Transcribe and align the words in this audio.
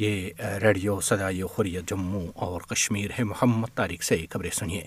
یہ 0.00 0.30
ریڈیو 0.62 1.00
سدائی 1.00 1.42
خوریت 1.42 1.88
جموں 1.88 2.26
اور 2.34 2.60
کشمیر 2.60 3.10
ہے۔ 3.18 3.24
محمد 3.24 3.66
تاریخ 3.74 4.02
سے 4.02 4.26
خبریں 4.30 4.50
سنیے۔ 4.50 4.86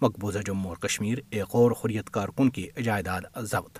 مقبوضہ 0.00 0.38
جموں 0.38 0.68
اور 0.68 0.76
کشمیر، 0.76 1.18
ایک 1.30 1.46
اور 1.50 1.70
خوریت 1.70 2.10
کارکن 2.10 2.50
کی 2.50 2.68
جائیداد 2.84 3.20
ضبط۔ 3.36 3.78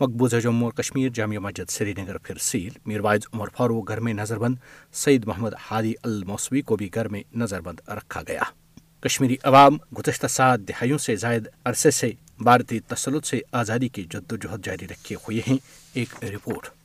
مقبوضہ 0.00 0.36
جموں 0.36 0.64
اور 0.64 0.72
کشمیر 0.72 1.08
جامع 1.08 1.38
مسجد 1.38 1.70
سری 1.70 1.94
نگر 1.98 2.18
پھر 2.18 2.34
سیل۔ 2.38 2.78
میروائز 2.86 3.20
عمر 3.32 3.48
فاروق 3.56 3.88
گھر 3.88 4.00
میں 4.00 4.14
نظر 4.14 4.38
بند 4.38 4.54
سعید 4.92 5.24
محمد 5.24 5.50
ہادی 5.70 5.92
الموسوی 6.02 6.62
کو 6.62 6.76
بھی 6.76 6.90
گھر 6.94 7.08
میں 7.08 7.22
نظر 7.34 7.60
بند 7.60 7.88
رکھا 7.88 8.22
گیا۔ 8.28 8.42
کشمیری 9.00 9.36
عوام 9.42 9.76
گزشتہ 9.98 10.26
سات 10.26 10.60
دہائیوں 10.60 10.98
سے 10.98 11.16
زائد 11.16 11.48
عرصے 11.64 11.90
سے 11.90 12.10
بھارتی 12.38 12.80
تسلط 12.80 13.26
سے 13.26 13.40
آزادی 13.52 13.88
کی 13.88 14.02
جدوجہد 14.02 14.66
جاری 14.66 14.88
رکھے 14.88 15.14
ہوئے 15.14 15.40
ہیں 15.48 15.58
ایک 15.94 16.24
رپورٹ۔ 16.24 16.75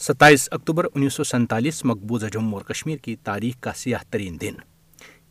ستائیس 0.00 0.48
اکتوبر 0.52 0.84
انیس 0.94 1.14
سو 1.14 1.24
سینتالیس 1.24 1.84
مقبوضہ 1.84 2.26
جموں 2.26 2.52
اور 2.52 2.60
کشمیر 2.60 2.96
کی 2.96 3.16
تاریخ 3.16 3.54
کا 3.60 3.72
سیاہ 3.76 4.00
ترین 4.10 4.40
دن۔ 4.40 4.54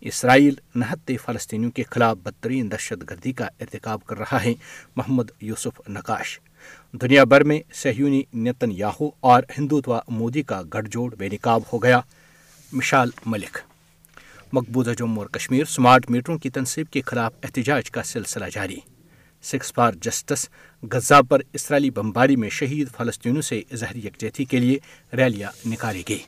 اسرائیل 0.02 0.54
نہتے 0.76 1.18
فلسطینیوں 1.18 1.72
کے 1.72 1.84
خلاف 1.90 2.18
بدترین 2.18 2.72
دہشت 2.72 3.10
گردی 3.10 3.32
کا 3.32 3.46
ارتکاب 3.46 4.04
کر 4.04 4.18
رہا 4.18 4.44
ہے، 4.44 4.54
محمد 4.96 5.24
یوسف 5.42 5.90
نقاش۔ 5.90 6.40
دنیا 6.94 7.24
بھر 7.24 7.44
میں 7.44 7.62
سہیونی 7.74 8.22
نتن 8.34 8.72
یاہو 8.72 9.10
اور 9.20 9.44
ہندوتوا 9.58 10.00
مودی 10.08 10.44
کا 10.44 10.62
گٹھ 10.62 10.90
جوڑ 10.90 11.16
بے 11.16 11.30
نقاب 11.30 11.62
ہو 11.74 11.84
گیا۔ 11.84 12.00
مشال 12.72 13.10
ملک۔ 13.26 13.58
مقبوضہ 14.54 14.92
جموں 14.92 15.18
اور 15.18 15.28
کشمیر 15.28 15.66
سمارٹ 15.66 16.12
میٹروں 16.12 16.38
کی 16.38 16.50
تنصیب 16.50 16.88
کے 16.92 17.02
خلاف 17.06 17.34
احتجاج 17.44 17.92
کا 17.92 18.04
سلسلہ 18.04 18.46
جاری۔ 18.52 18.78
سکس 19.44 19.74
فار 19.74 19.94
جسٹس 20.02 20.50
غزہ 20.92 21.22
پر 21.30 21.42
اسرائیلی 21.54 21.90
بمباری 21.90 22.36
میں 22.36 22.50
شہید 22.50 22.88
فلسطینوں 22.98 23.42
سے 23.42 23.62
اظہر 23.72 23.96
یکجہتی 23.96 24.46
کے 24.46 24.60
لیے 24.60 24.78
ریلیاں 25.18 25.52
نکالی 25.66 26.04
گئی 26.10 26.20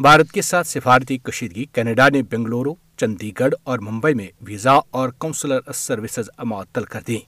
بھارت 0.00 0.32
کے 0.32 0.42
ساتھ 0.42 0.66
سفارتی 0.66 1.18
کشیدگی، 1.18 1.64
کینیڈا 1.64 2.08
نے 2.08 2.22
بنگلورو، 2.22 2.74
چندی 2.96 3.32
گڑھ 3.40 3.54
اور 3.64 3.78
ممبئی 3.78 4.14
میں 4.14 4.28
ویزا 4.40 4.78
اور 4.90 5.08
کونسلر 5.08 5.72
سروسز 5.74 6.30
معطل 6.38 6.84
کر 6.84 7.00
دی 7.08 7.18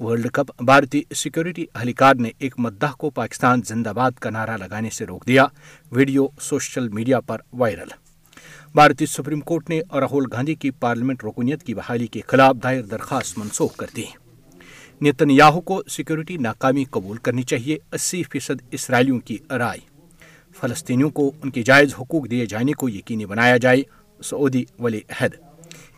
ورلڈ 0.00 0.30
کپ، 0.30 0.62
بھارتی 0.62 1.02
سیکورٹی 1.14 1.66
اہلکار 1.74 2.14
نے 2.14 2.30
ایک 2.38 2.54
مدح 2.58 2.92
کو 2.98 3.10
پاکستان 3.10 3.62
زندہ 3.66 3.92
باد 3.96 4.10
کا 4.10 4.30
نعرہ 4.30 4.56
لگانے 4.56 4.90
سے 4.90 5.06
روک 5.06 5.26
دیا۔ 5.26 5.46
ویڈیو 5.92 6.26
سوشل 6.40 6.88
میڈیا 6.88 7.20
پر 7.20 7.38
وائرل۔ 7.52 8.05
بھارتی 8.76 9.06
سپریم 9.06 9.40
کورٹ 9.40 9.70
نے 9.70 9.80
راہل 9.92 10.24
گاندھی 10.32 10.54
کی 10.54 10.70
پارلیمنٹ 10.70 11.24
رکنیت 11.24 11.62
کی 11.62 11.74
بحالی 11.74 12.06
کے 12.06 12.20
خلاف 12.26 12.56
دائر 12.62 12.82
درخواست 12.82 13.38
منسوخ 13.38 13.76
کر 13.76 13.86
دی۔ 13.96 14.04
نیتن 15.00 15.30
یاہو 15.30 15.60
کو 15.60 15.82
سیکورٹی 15.88 16.36
ناکامی 16.36 16.84
قبول 16.90 17.16
کرنی 17.16 17.42
چاہیے، 17.42 17.78
اسی 17.92 18.22
فیصد 18.22 18.62
اسرائیلیوں 18.70 19.20
کی 19.20 19.38
رائے۔ 19.50 19.78
فلسطینیوں 20.60 21.10
کو 21.10 21.32
ان 21.42 21.50
کے 21.50 21.62
جائز 21.62 21.94
حقوق 21.94 22.30
دیے 22.30 22.46
جانے 22.46 22.72
کو 22.72 22.88
یقینی 22.88 23.26
بنایا 23.26 23.56
جائے، 23.56 23.82
سعودی 24.24 24.64
ولی 24.78 25.00
عہد۔ 25.08 25.30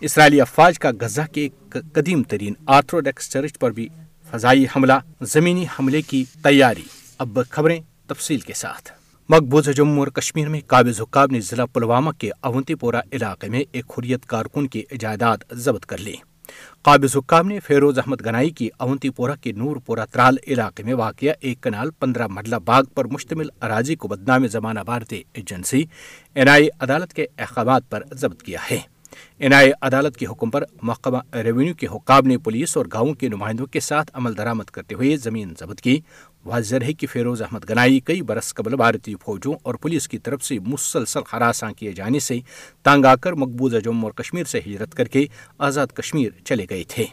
اسرائیلی 0.00 0.40
افواج 0.40 0.78
کا 0.78 0.90
غزہ 1.00 1.22
کے 1.32 1.48
قدیم 1.68 2.22
ترین 2.22 2.54
آرتھوڈکس 2.66 3.30
چرچ 3.30 3.58
پر 3.58 3.70
بھی 3.70 3.88
فضائی 4.30 4.64
حملہ، 4.64 4.98
زمینی 5.20 5.64
حملے 5.64 6.02
کی 6.02 6.24
تیاری۔ 6.42 6.82
اب 7.18 7.38
خبریں 7.50 7.80
تفصیل 8.06 8.40
کے 8.40 8.52
ساتھ۔ 8.52 8.97
مقبوضہ 9.30 9.70
جموں 9.70 9.98
اور 9.98 10.06
کشمیر 10.06 10.48
میں 10.48 10.60
قابض 10.66 11.00
حکام 11.00 11.28
نے 11.32 11.40
ضلع 11.40 11.64
پلوامہ 11.64 12.10
کے 12.10 12.30
اونتی 12.40 12.74
پورہ 12.74 12.96
علاقے 13.12 13.48
میں 13.48 13.60
ایک 13.72 13.84
حریت 13.98 14.26
کارکن 14.26 14.66
کی 14.66 14.82
جائیداد 15.00 15.38
ضبط 15.52 15.86
کر 15.86 15.98
لی۔ 15.98 16.14
قابض 16.82 17.16
حکام 17.16 17.48
نے 17.48 17.60
فیروز 17.60 17.98
احمد 17.98 18.26
گنائی 18.26 18.50
کی 18.50 18.68
اونتی 18.78 19.10
پورہ 19.10 19.30
کے 19.40 19.52
نور 19.52 19.76
پورہ 19.76 20.00
ترال 20.12 20.36
علاقے 20.46 20.82
میں 20.82 20.94
واقع 20.94 21.26
ایک 21.40 21.62
کنال 21.62 21.90
پندرہ 21.90 22.26
مرلہ 22.26 22.56
باغ 22.56 22.84
پر 22.84 23.04
مشتمل 23.04 23.46
اراضی 23.60 23.94
کو 23.94 24.08
بدنام 24.08 24.46
زمانہ 24.46 24.80
بھارتی 24.80 25.22
ایجنسی 25.32 25.84
این 26.34 26.48
آئی 26.48 26.68
عدالت 26.80 27.12
کے 27.12 27.26
احکامات 27.38 27.90
پر 27.90 28.02
ضبط 28.12 28.42
کیا 28.42 28.58
ہے۔ 28.70 28.80
این 29.38 29.52
آئی 29.52 29.70
عدالت 29.82 30.16
کے 30.16 30.26
حکم 30.26 30.50
پر 30.50 30.64
محکمہ 30.82 31.36
ریونیو 31.36 31.74
کے 31.74 31.86
حکام 31.86 32.26
نے 32.26 32.38
پولیس 32.38 32.76
اور 32.76 32.86
گاؤں 32.92 33.14
کے 33.14 33.28
نمائندوں 33.28 33.66
کے 33.66 33.80
ساتھ 33.80 34.10
عمل 34.14 34.36
درآمد 34.36 34.64
کرتے 34.64 34.94
ہوئے 34.94 35.16
زمین 35.16 35.54
ضبط 35.60 35.80
کی۔ 35.80 36.00
واضح 36.48 36.76
ہے 36.86 36.92
کہ 36.92 37.06
فیروز 37.06 37.42
احمد 37.42 37.70
گنائی 37.70 38.00
کئی 38.00 38.22
برس 38.22 38.54
قبل 38.54 38.76
بھارتی 38.76 39.14
فوجوں 39.24 39.54
اور 39.62 39.74
پولیس 39.74 40.08
کی 40.08 40.18
طرف 40.18 40.44
سے 40.44 40.58
مسلسل 40.58 41.20
ہراساں 41.32 41.72
کیے 41.72 41.92
جانے 41.92 42.18
سے 42.18 42.38
تانگ 42.82 43.04
آ 43.04 43.14
کر 43.14 43.32
مقبوضہ 43.32 43.76
جموں 43.76 44.02
اور 44.02 44.12
کشمیر 44.12 44.44
سے 44.44 44.60
ہجرت 44.66 44.94
کر 44.94 45.04
کے 45.04 45.26
آزاد 45.58 45.86
کشمیر 45.86 46.30
چلے 46.44 46.66
گئے 46.70 46.84
تھے۔ 46.88 47.04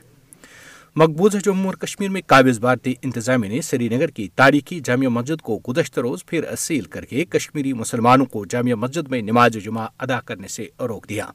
مقبوضہ 0.98 1.38
جموں 1.38 1.66
اور 1.66 1.74
کشمیر 1.74 2.10
میں 2.10 2.22
قابض 2.28 2.60
بھارتی 2.60 2.94
انتظامیہ 3.02 3.50
نے 3.50 3.62
سری 3.62 3.90
نگر 3.90 4.08
کی 4.08 4.28
تاریخی 4.36 4.80
جامع 4.80 5.08
مسجد 5.08 5.42
کو 5.42 5.60
گزشتہ 5.70 6.00
روز 6.00 6.26
پھر 6.26 6.44
اصیل 6.44 6.82
کر 6.82 7.06
کے 7.06 7.26
کشمیری 7.26 7.74
مسلمانوں 7.74 8.26
کو 8.26 8.46
جامع 8.46 8.74
مسجد 8.74 9.08
میں 9.08 9.22
نماز 9.22 9.52
جمعہ 9.54 9.88
ادا 10.00 10.20
کرنے 10.22 10.48
سے 10.48 10.68
روک 10.80 11.10
دیا۔ 11.10 11.26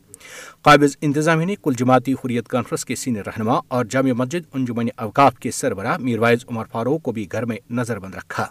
قابض 0.63 0.97
انتظامیہ 1.01 1.47
نے 1.47 1.55
کل 1.63 1.73
جماعتی 1.79 2.13
حریت 2.13 2.49
کانفرنس 2.49 2.85
کے 2.85 2.95
سینئر 2.95 3.27
رہنما 3.27 3.61
اور 3.69 3.85
جامع 3.85 4.13
مسجد 4.13 4.49
انجمن 4.55 4.89
اوقاف 4.97 5.35
کے 5.35 5.51
سربراہ 5.51 5.99
میروائز 5.99 6.45
عمر 6.51 6.65
فاروق 6.73 7.03
کو 7.03 7.13
بھی 7.13 7.27
گھر 7.33 7.45
میں 7.45 7.57
نظر 7.71 7.99
بند 7.99 8.15
رکھا۔ 8.15 8.47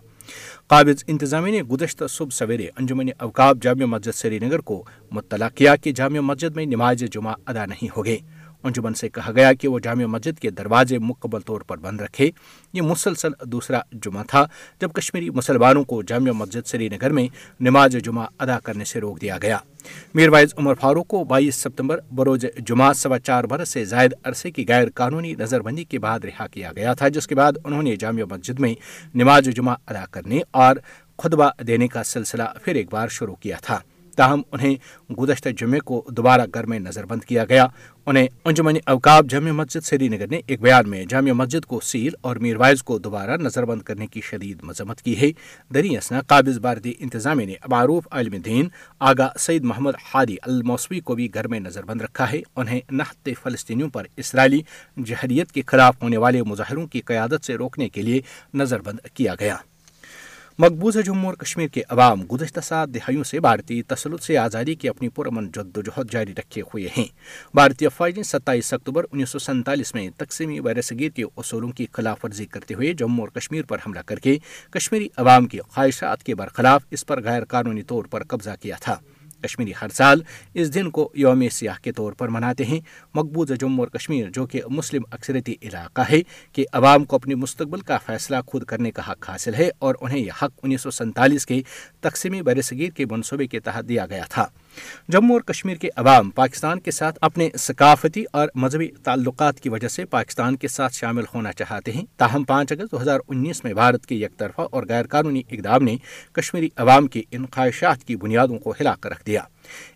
قابض 0.68 1.04
انتظامیہ 1.08 1.52
نے 1.52 1.64
گزشتہ 1.64 2.08
صبح 2.10 2.30
سویرے 2.30 2.68
انجمن 2.80 3.10
اوقاف 3.18 3.56
جامع 3.62 3.86
مسجد 3.86 4.16
سری 4.16 4.40
نگر 4.40 4.60
کو 4.60 4.84
مطلع 5.12 5.48
کیا 5.56 5.76
کہ 5.76 5.92
جامع 5.92 6.20
مسجد 6.20 6.56
میں 6.56 6.66
نماز 6.66 7.04
جمعہ 7.12 7.34
ادا 7.46 7.66
نہیں 7.66 7.88
ہوگے 7.98 8.18
انجمن 8.64 8.94
سے 8.94 9.10
کہا 9.10 9.32
گیا 9.36 9.54
کہ 9.54 9.68
وہ 9.68 9.80
جامع 9.80 10.06
مسجد 10.06 10.40
کے 10.40 10.50
دروازے 10.50 10.98
مکمل 11.00 11.40
طور 11.40 11.62
پر 11.62 11.78
بند 11.78 12.02
رکھے۔ 12.02 12.30
یہ 12.74 12.82
مسلسل 12.82 13.32
دوسرا 13.46 13.80
جمعہ 13.92 14.24
تھا، 14.24 14.46
جب 14.82 14.92
کشمیری 14.94 15.30
مسلمانوں 15.30 15.84
کو 15.84 16.02
جامع 16.04 16.32
مسجد 16.32 16.68
سری 16.68 16.90
نگر 16.90 17.12
میں 17.12 17.28
نماز 17.60 17.96
جمعہ 18.04 18.26
ادا 18.40 18.60
کرنے 18.60 18.84
سے 18.84 19.00
روک 19.00 19.22
دیا 19.22 19.38
گیا۔ 19.42 19.58
میروائز 20.14 20.54
عمر 20.58 20.74
فاروق 20.74 21.08
کو 21.08 21.24
بائیس 21.24 21.56
سپتمبر 21.56 22.00
بروز 22.16 22.46
جمعہ 22.58 22.94
سوا 22.94 23.20
چار 23.20 23.44
برس 23.44 23.70
سے 23.70 23.86
زائد 23.86 24.14
عرصے 24.24 24.52
کی 24.52 24.66
غیر 24.68 24.88
قانونی 24.96 25.34
نظر 25.40 25.62
بندی 25.62 25.84
کے 25.84 26.00
بعد 26.00 26.26
رہا 26.26 26.48
کیا 26.48 26.72
گیا 26.76 26.94
تھا، 26.94 27.08
جس 27.08 27.28
کے 27.28 27.36
بعد 27.36 27.54
انہوں 27.64 27.84
نے 27.84 27.96
جامع 27.96 28.24
مسجد 28.32 28.60
میں 28.60 28.74
نماز 29.16 29.44
جمعہ 29.44 29.76
ادا 29.88 30.06
کرنے 30.12 30.42
اور 30.52 30.76
خطبہ 31.24 31.50
دینے 31.68 31.88
کا 31.88 32.04
سلسلہ 32.04 32.44
پھر 32.64 32.76
ایک 32.76 32.92
بار 32.92 33.08
شروع 33.08 33.36
کیا 33.36 33.58
تھا۔ 33.62 33.80
تاہم 34.20 34.42
انہیں 34.52 34.76
گزشتہ 35.14 35.50
جمعے 35.50 35.80
کو 35.80 36.06
دوبارہ 36.10 36.42
گھر 36.54 36.66
میں 36.66 36.80
نظر 36.80 37.06
بند 37.06 37.22
کیا 37.22 37.46
گیا۔ 37.46 37.66
انہیں 38.06 38.28
انجمن 38.46 38.76
اوقاب 38.86 39.30
جامع 39.30 39.52
مسجد 39.52 39.86
سری 39.86 40.08
نگر 40.08 40.28
نے 40.28 40.42
ایک 40.48 40.62
بیان 40.62 40.90
میں 40.90 41.06
جامع 41.06 41.32
مسجد 41.32 41.66
کو 41.66 41.80
سیل 41.80 42.12
اور 42.22 42.36
میروائز 42.36 42.84
کو 42.84 42.98
دوبارہ 42.98 43.38
نظر 43.38 43.66
بند 43.66 43.82
کرنے 43.82 44.08
کی 44.08 44.22
شدید 44.22 44.64
مذمت 44.64 45.02
کی 45.02 45.22
ہے۔ 45.22 45.32
دری 45.74 45.98
اسنا 45.98 46.22
قابض 46.22 46.60
بھارتی 46.60 46.94
انتظامیہ 47.00 47.46
نے 47.46 47.54
معروف 47.68 48.08
عالم 48.12 48.36
دین 48.46 48.68
آگا 49.00 49.30
سعید 49.40 49.64
محمد 49.64 49.92
ہادی 50.16 50.36
الموسوی 50.42 51.00
کو 51.00 51.16
بھی 51.16 51.34
گھر 51.34 51.48
میں 51.48 51.60
نظر 51.60 51.84
بند 51.84 52.02
رکھا 52.02 52.32
ہے۔ 52.32 52.42
انہیں 52.56 52.82
نہت 52.92 53.30
فلسطینیوں 53.44 53.90
پر 53.90 54.04
اسرائیلی 54.18 54.62
جہریت 55.06 55.52
کے 55.52 55.62
خلاف 55.68 56.02
ہونے 56.02 56.18
والے 56.18 56.44
مظاہروں 56.44 56.88
کی 56.88 57.02
قیادت 57.02 57.46
سے 57.46 57.56
روکنے 57.56 57.90
کے 57.90 58.02
لیے 58.02 58.22
نظر 58.54 58.82
بند 58.82 59.08
کیا 59.14 59.36
گیا۔ 59.40 59.58
مقبوضہ 60.60 61.00
جموں 61.00 61.26
اور 61.26 61.34
کشمیر 61.34 61.68
کے 61.68 61.82
عوام 61.90 62.24
گزشتہ 62.32 62.60
سات 62.60 62.90
دہائیوں 62.90 63.24
سے 63.24 63.40
بھارتی 63.40 63.82
تسلط 63.82 64.24
سے 64.24 64.38
آزادی 64.38 64.76
کی 64.76 64.90
اپنی 64.90 65.10
پرامن 65.10 65.50
جد 65.50 65.78
و 65.78 65.82
جہد 65.82 66.12
جاری 66.12 66.34
رکھے 66.38 66.62
ہوئے 66.62 66.88
ہیں۔ 66.98 67.06
بھارتی 67.54 67.86
افواج 67.86 68.18
نے 68.18 68.24
ستائیس 68.24 68.74
اکتوبر 68.74 69.06
انیس 69.12 69.30
سو 69.30 69.40
سینتالیس 69.40 69.96
میں 69.96 70.10
تقسیمی 70.18 70.60
برصغیر 70.62 71.10
کے 71.10 71.24
اصولوں 71.38 71.70
کی 71.70 71.86
خلاف 71.92 72.26
ورزی 72.26 72.46
کرتے 72.46 72.74
ہوئے 72.74 72.94
جموں 72.94 73.26
اور 73.26 73.40
کشمیر 73.40 73.64
پر 73.64 73.78
حملہ 73.88 74.00
کر 74.00 74.20
کے 74.20 74.38
کشمیری 74.72 75.08
عوام 75.18 75.46
کی 75.46 75.60
خواہشات 75.60 76.24
کے 76.24 76.36
برخلاف 76.36 76.84
اس 76.92 77.06
پر 77.06 77.24
غیر 77.24 77.46
قانونی 77.46 77.84
طور 77.84 78.04
پر 78.04 78.24
قبضہ 78.24 78.50
کیا 78.62 78.76
تھا۔ 78.82 78.96
کشمیری 79.44 79.72
ہر 79.82 79.90
سال 79.90 80.22
اس 80.54 80.74
دن 80.74 80.90
کو 80.90 81.12
یوم 81.14 81.44
سیاح 81.52 81.76
کے 81.82 81.92
طور 81.92 82.14
پر 82.14 82.28
مناتے 82.28 82.66
ہیں۔ 82.66 82.80
مقبوضہ 83.14 83.54
جموں 83.54 83.80
اور 83.80 83.88
کشمیر، 83.88 84.30
جو 84.30 84.46
کہ 84.46 84.62
مسلم 84.70 85.02
اکثرتی 85.12 85.56
علاقہ 85.62 86.02
ہے، 86.10 86.22
کہ 86.54 86.66
عوام 86.74 87.06
کو 87.06 87.16
اپنے 87.16 87.36
مستقبل 87.36 87.82
کا 87.82 87.98
فیصلہ 87.98 88.36
خود 88.48 88.64
کرنے 88.64 88.92
کا 88.92 89.12
حق 89.12 89.30
حاصل 89.30 89.54
ہے 89.54 89.70
اور 89.80 89.96
انہیں 90.02 90.20
یہ 90.20 90.32
حق 90.42 90.52
انیس 90.64 90.82
سو 90.82 90.92
سینتالیس 90.92 91.46
کے 91.46 91.62
تقسیمی 92.00 92.42
برصغیر 92.42 92.90
کے 92.90 93.06
منصوبے 93.12 93.48
کے 93.48 93.60
تحت 93.60 93.90
دیا 93.90 94.06
گیا 94.06 94.24
تھا۔ 94.30 94.46
جموں 95.08 95.36
اور 95.36 95.42
کشمیر 95.42 95.76
کے 95.76 95.90
عوام 95.96 96.30
پاکستان 96.30 96.80
کے 96.80 96.92
ساتھ 96.92 97.20
اپنے 97.22 97.50
ثقافتی 97.58 98.24
اور 98.32 98.48
مذہبی 98.56 98.88
تعلقات 99.04 99.60
کی 99.60 99.70
وجہ 99.70 99.88
سے 99.88 100.06
پاکستان 100.06 100.56
کے 100.56 100.68
ساتھ 100.68 100.94
شامل 100.94 101.24
ہونا 101.34 101.52
چاہتے 101.52 101.92
ہیں۔ 101.92 102.06
تاہم 102.18 102.44
پانچ 102.44 102.72
اگست 102.72 102.92
دو 102.92 103.02
ہزار 103.02 103.20
انیس 103.28 103.64
میں 103.64 103.74
بھارت 103.74 104.06
کے 104.06 104.16
یک 104.16 104.38
طرفہ 104.38 104.62
اور 104.62 104.84
غیر 104.90 105.08
قانونی 105.08 105.42
اقدام 105.52 105.84
نے 105.84 105.96
کشمیری 106.32 106.70
عوام 106.76 107.08
کی 107.08 107.24
ان 107.32 107.46
خواہشات 107.46 108.04
کی 108.04 108.16
بنیادوں 108.16 108.60
کو 108.60 108.74
ہلا 108.82 108.96
کر 109.02 109.10
رکھ 109.10 109.26
دیا۔ 109.26 109.42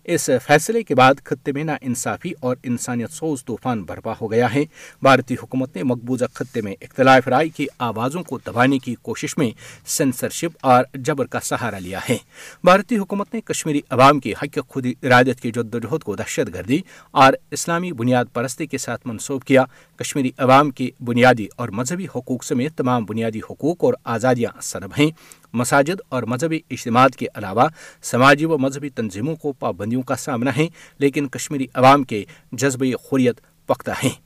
اس 0.04 0.30
فیصلے 0.46 0.82
کے 0.82 0.94
بعد 0.94 1.14
خطے 1.24 1.52
میں 1.52 1.64
نا 1.64 1.76
انصافی 1.80 2.32
اور 2.40 2.56
انسانیت 2.62 3.10
سوز 3.10 3.44
طوفان 3.44 3.82
برپا 3.82 4.12
ہو 4.20 4.30
گیا 4.30 4.54
ہے۔ 4.54 4.64
بھارتی 5.02 5.34
حکومت 5.42 5.76
نے 5.76 5.82
مقبوضہ 5.82 6.24
خطے 6.34 6.60
میں 6.60 6.74
اختلاف 6.80 7.28
رائے 7.28 7.48
کی 7.48 7.66
آوازوں 7.78 8.22
کو 8.22 8.38
دبانے 8.38 8.78
کی 8.78 8.94
کوشش 9.02 9.38
میں 9.38 9.50
سینسرشپ 9.86 10.58
اور 10.60 10.84
جبر 10.94 11.26
کا 11.26 11.40
سہارا 11.40 11.78
لیا 11.78 12.00
ہے۔ 12.08 12.16
بھارتی 12.64 12.98
حکومت 12.98 13.34
نے 13.34 13.40
کشمیری 13.40 13.80
عوام 13.90 14.20
کی 14.20 14.32
حق 14.32 14.58
خود 14.68 14.86
ارادت 15.02 15.40
کی 15.40 15.50
جدوجہد 15.50 16.02
کو 16.02 16.16
دہشت 16.16 16.54
گردی 16.54 16.80
اور 17.10 17.32
اسلامی 17.50 17.92
بنیاد 17.92 18.24
پرستی 18.32 18.66
کے 18.66 18.78
ساتھ 18.78 19.06
منسوب 19.06 19.44
کیا۔ 19.44 19.64
کشمیری 19.96 20.30
عوام 20.38 20.70
کی 20.70 20.90
بنیادی 21.00 21.46
اور 21.56 21.68
مذہبی 21.68 22.06
حقوق 22.16 22.44
سمیت 22.44 22.78
تمام 22.78 23.04
بنیادی 23.04 23.40
حقوق 23.50 23.84
اور 23.84 23.94
آزادیاں 24.04 24.60
سرب 24.62 24.90
ہیں۔ 24.98 25.10
مساجد 25.54 26.00
اور 26.08 26.22
مذہبی 26.22 26.60
اجتماعات 26.70 27.16
کے 27.16 27.26
علاوہ 27.34 27.68
سماجی 28.02 28.44
و 28.44 28.58
مذہبی 28.58 28.88
تنظیموں 28.88 29.36
کو 29.36 29.52
پابندیوں 29.52 30.02
کا 30.02 30.16
سامنا 30.16 30.56
ہے، 30.56 30.66
لیکن 30.98 31.28
کشمیری 31.28 31.66
عوام 31.74 32.02
کے 32.02 32.24
جذبہ 32.52 32.96
خوریت 33.02 33.40
پختہ 33.66 33.90
ہیں۔ 34.04 34.24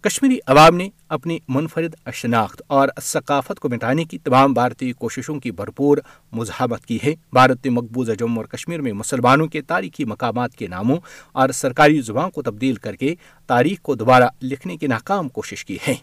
کشمیری 0.00 0.38
عوام 0.46 0.76
نے 0.76 0.88
اپنی 1.08 1.38
منفرد 1.48 1.94
شناخت 2.14 2.62
اور 2.66 2.88
ثقافت 3.02 3.60
کو 3.60 3.68
مٹانے 3.68 4.04
کی 4.04 4.18
تمام 4.18 4.52
بھارتی 4.52 4.92
کوششوں 4.92 5.40
کی 5.40 5.50
بھرپور 5.50 5.98
مزاحمت 6.32 6.86
کی 6.86 6.98
ہے۔ 7.04 7.14
بھارت 7.32 7.64
نے 7.64 7.70
مقبوضہ 7.70 8.12
جموں 8.12 8.36
اور 8.36 8.44
کشمیر 8.44 8.80
میں 8.80 8.92
مسلمانوں 8.92 9.46
کے 9.46 9.62
تاریخی 9.62 10.04
مقامات 10.04 10.54
کے 10.54 10.66
ناموں 10.66 10.96
اور 11.32 11.48
سرکاری 11.48 12.00
زبان 12.00 12.30
کو 12.30 12.42
تبدیل 12.42 12.74
کر 12.74 12.96
کے 12.96 13.14
تاریخ 13.46 13.80
کو 13.82 13.94
دوبارہ 13.94 14.28
لکھنے 14.42 14.76
کی 14.76 14.86
ناکام 14.86 15.28
کوشش 15.28 15.64
کی 15.64 15.78
ہے۔ 15.88 15.94